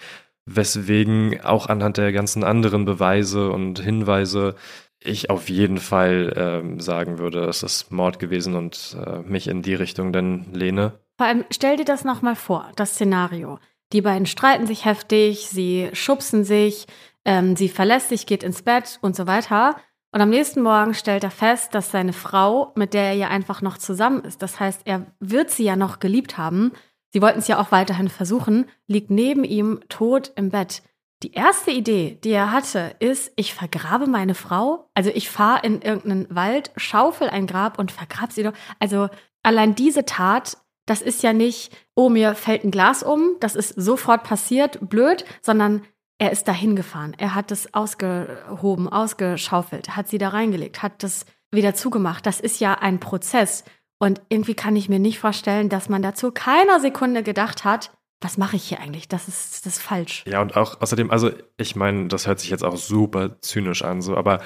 [0.46, 4.54] Weswegen auch anhand der ganzen anderen Beweise und Hinweise
[5.02, 9.62] ich auf jeden Fall ähm, sagen würde, es ist Mord gewesen und äh, mich in
[9.62, 10.92] die Richtung dann lehne.
[11.20, 13.58] Vor allem stell dir das nochmal vor, das Szenario.
[13.92, 16.86] Die beiden streiten sich heftig, sie schubsen sich,
[17.26, 19.76] ähm, sie verlässt sich, geht ins Bett und so weiter.
[20.12, 23.60] Und am nächsten Morgen stellt er fest, dass seine Frau, mit der er ja einfach
[23.60, 26.72] noch zusammen ist, das heißt, er wird sie ja noch geliebt haben,
[27.10, 30.82] sie wollten es ja auch weiterhin versuchen, liegt neben ihm tot im Bett.
[31.22, 34.88] Die erste Idee, die er hatte, ist, ich vergrabe meine Frau.
[34.94, 38.54] Also ich fahre in irgendeinen Wald, schaufel ein Grab und vergrab sie doch.
[38.78, 39.10] Also
[39.42, 40.56] allein diese Tat
[40.90, 45.24] das ist ja nicht, oh, mir fällt ein Glas um, das ist sofort passiert, blöd,
[45.40, 45.82] sondern
[46.18, 47.14] er ist dahin gefahren.
[47.16, 52.26] Er hat es ausgehoben, ausgeschaufelt, hat sie da reingelegt, hat das wieder zugemacht.
[52.26, 53.62] Das ist ja ein Prozess.
[54.00, 58.36] Und irgendwie kann ich mir nicht vorstellen, dass man dazu keiner Sekunde gedacht hat, was
[58.36, 59.06] mache ich hier eigentlich?
[59.06, 60.24] Das ist, das ist falsch.
[60.26, 64.02] Ja, und auch außerdem, also ich meine, das hört sich jetzt auch super zynisch an,
[64.02, 64.42] so, aber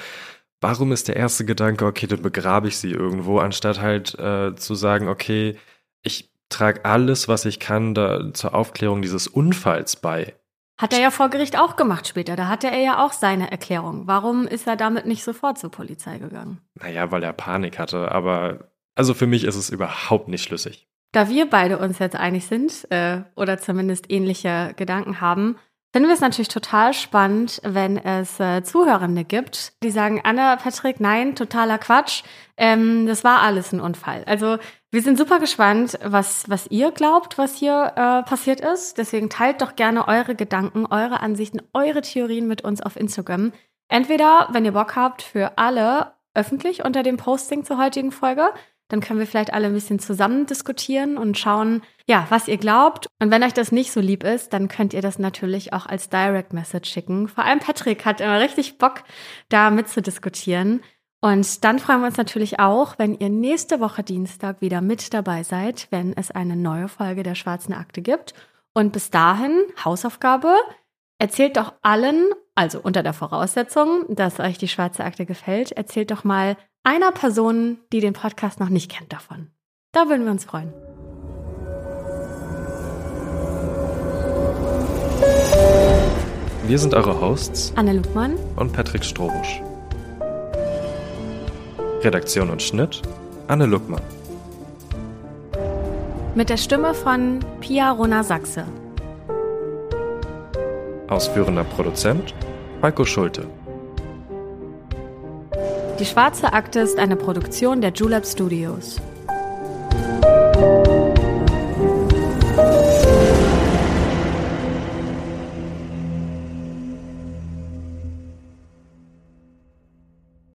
[0.61, 4.75] warum ist der erste Gedanke, okay, dann begrabe ich sie irgendwo, anstatt halt äh, zu
[4.75, 5.57] sagen, okay,
[6.03, 10.35] ich trage alles, was ich kann, da, zur Aufklärung dieses Unfalls bei.
[10.77, 12.35] Hat er ja vor Gericht auch gemacht später.
[12.35, 14.07] Da hatte er ja auch seine Erklärung.
[14.07, 16.59] Warum ist er damit nicht sofort zur Polizei gegangen?
[16.75, 18.11] Naja, weil er Panik hatte.
[18.11, 20.87] Aber also für mich ist es überhaupt nicht schlüssig.
[21.13, 25.55] Da wir beide uns jetzt einig sind äh, oder zumindest ähnliche Gedanken haben,
[25.95, 30.99] finden wir es natürlich total spannend, wenn es äh, Zuhörende gibt, die sagen, Anne, Patrick,
[30.99, 32.23] nein, totaler Quatsch.
[32.57, 34.25] Ähm, das war alles ein Unfall.
[34.25, 34.57] Also
[34.91, 38.97] wir sind super gespannt, was, was ihr glaubt, was hier äh, passiert ist.
[38.97, 43.53] Deswegen teilt doch gerne eure Gedanken, eure Ansichten, eure Theorien mit uns auf Instagram.
[43.87, 48.49] Entweder, wenn ihr Bock habt, für alle öffentlich unter dem Posting zur heutigen Folge
[48.87, 53.07] dann können wir vielleicht alle ein bisschen zusammen diskutieren und schauen, ja, was ihr glaubt.
[53.19, 56.09] Und wenn euch das nicht so lieb ist, dann könnt ihr das natürlich auch als
[56.09, 57.27] Direct Message schicken.
[57.27, 59.03] Vor allem Patrick hat immer richtig Bock,
[59.49, 60.81] da mitzudiskutieren.
[61.21, 65.41] Und dann freuen wir uns natürlich auch, wenn ihr nächste Woche Dienstag wieder mit dabei
[65.41, 68.35] seid, wenn es eine neue Folge der Schwarzen Akte gibt.
[68.73, 70.53] Und bis dahin, Hausaufgabe,
[71.17, 76.23] erzählt doch allen, also unter der Voraussetzung, dass euch die Schwarze Akte gefällt, erzählt doch
[76.23, 79.49] mal einer Person, die den Podcast noch nicht kennt, davon.
[79.91, 80.71] Da würden wir uns freuen.
[86.67, 89.61] Wir sind eure Hosts Anne Lugmann und Patrick Strobusch.
[92.01, 93.01] Redaktion und Schnitt
[93.47, 94.01] Anne Luckmann.
[96.35, 98.65] Mit der Stimme von Pia Rona Sachse.
[101.07, 102.35] Ausführender Produzent
[102.81, 103.47] Falco Schulte.
[105.99, 108.99] Die Schwarze Akte ist eine Produktion der Julep Studios.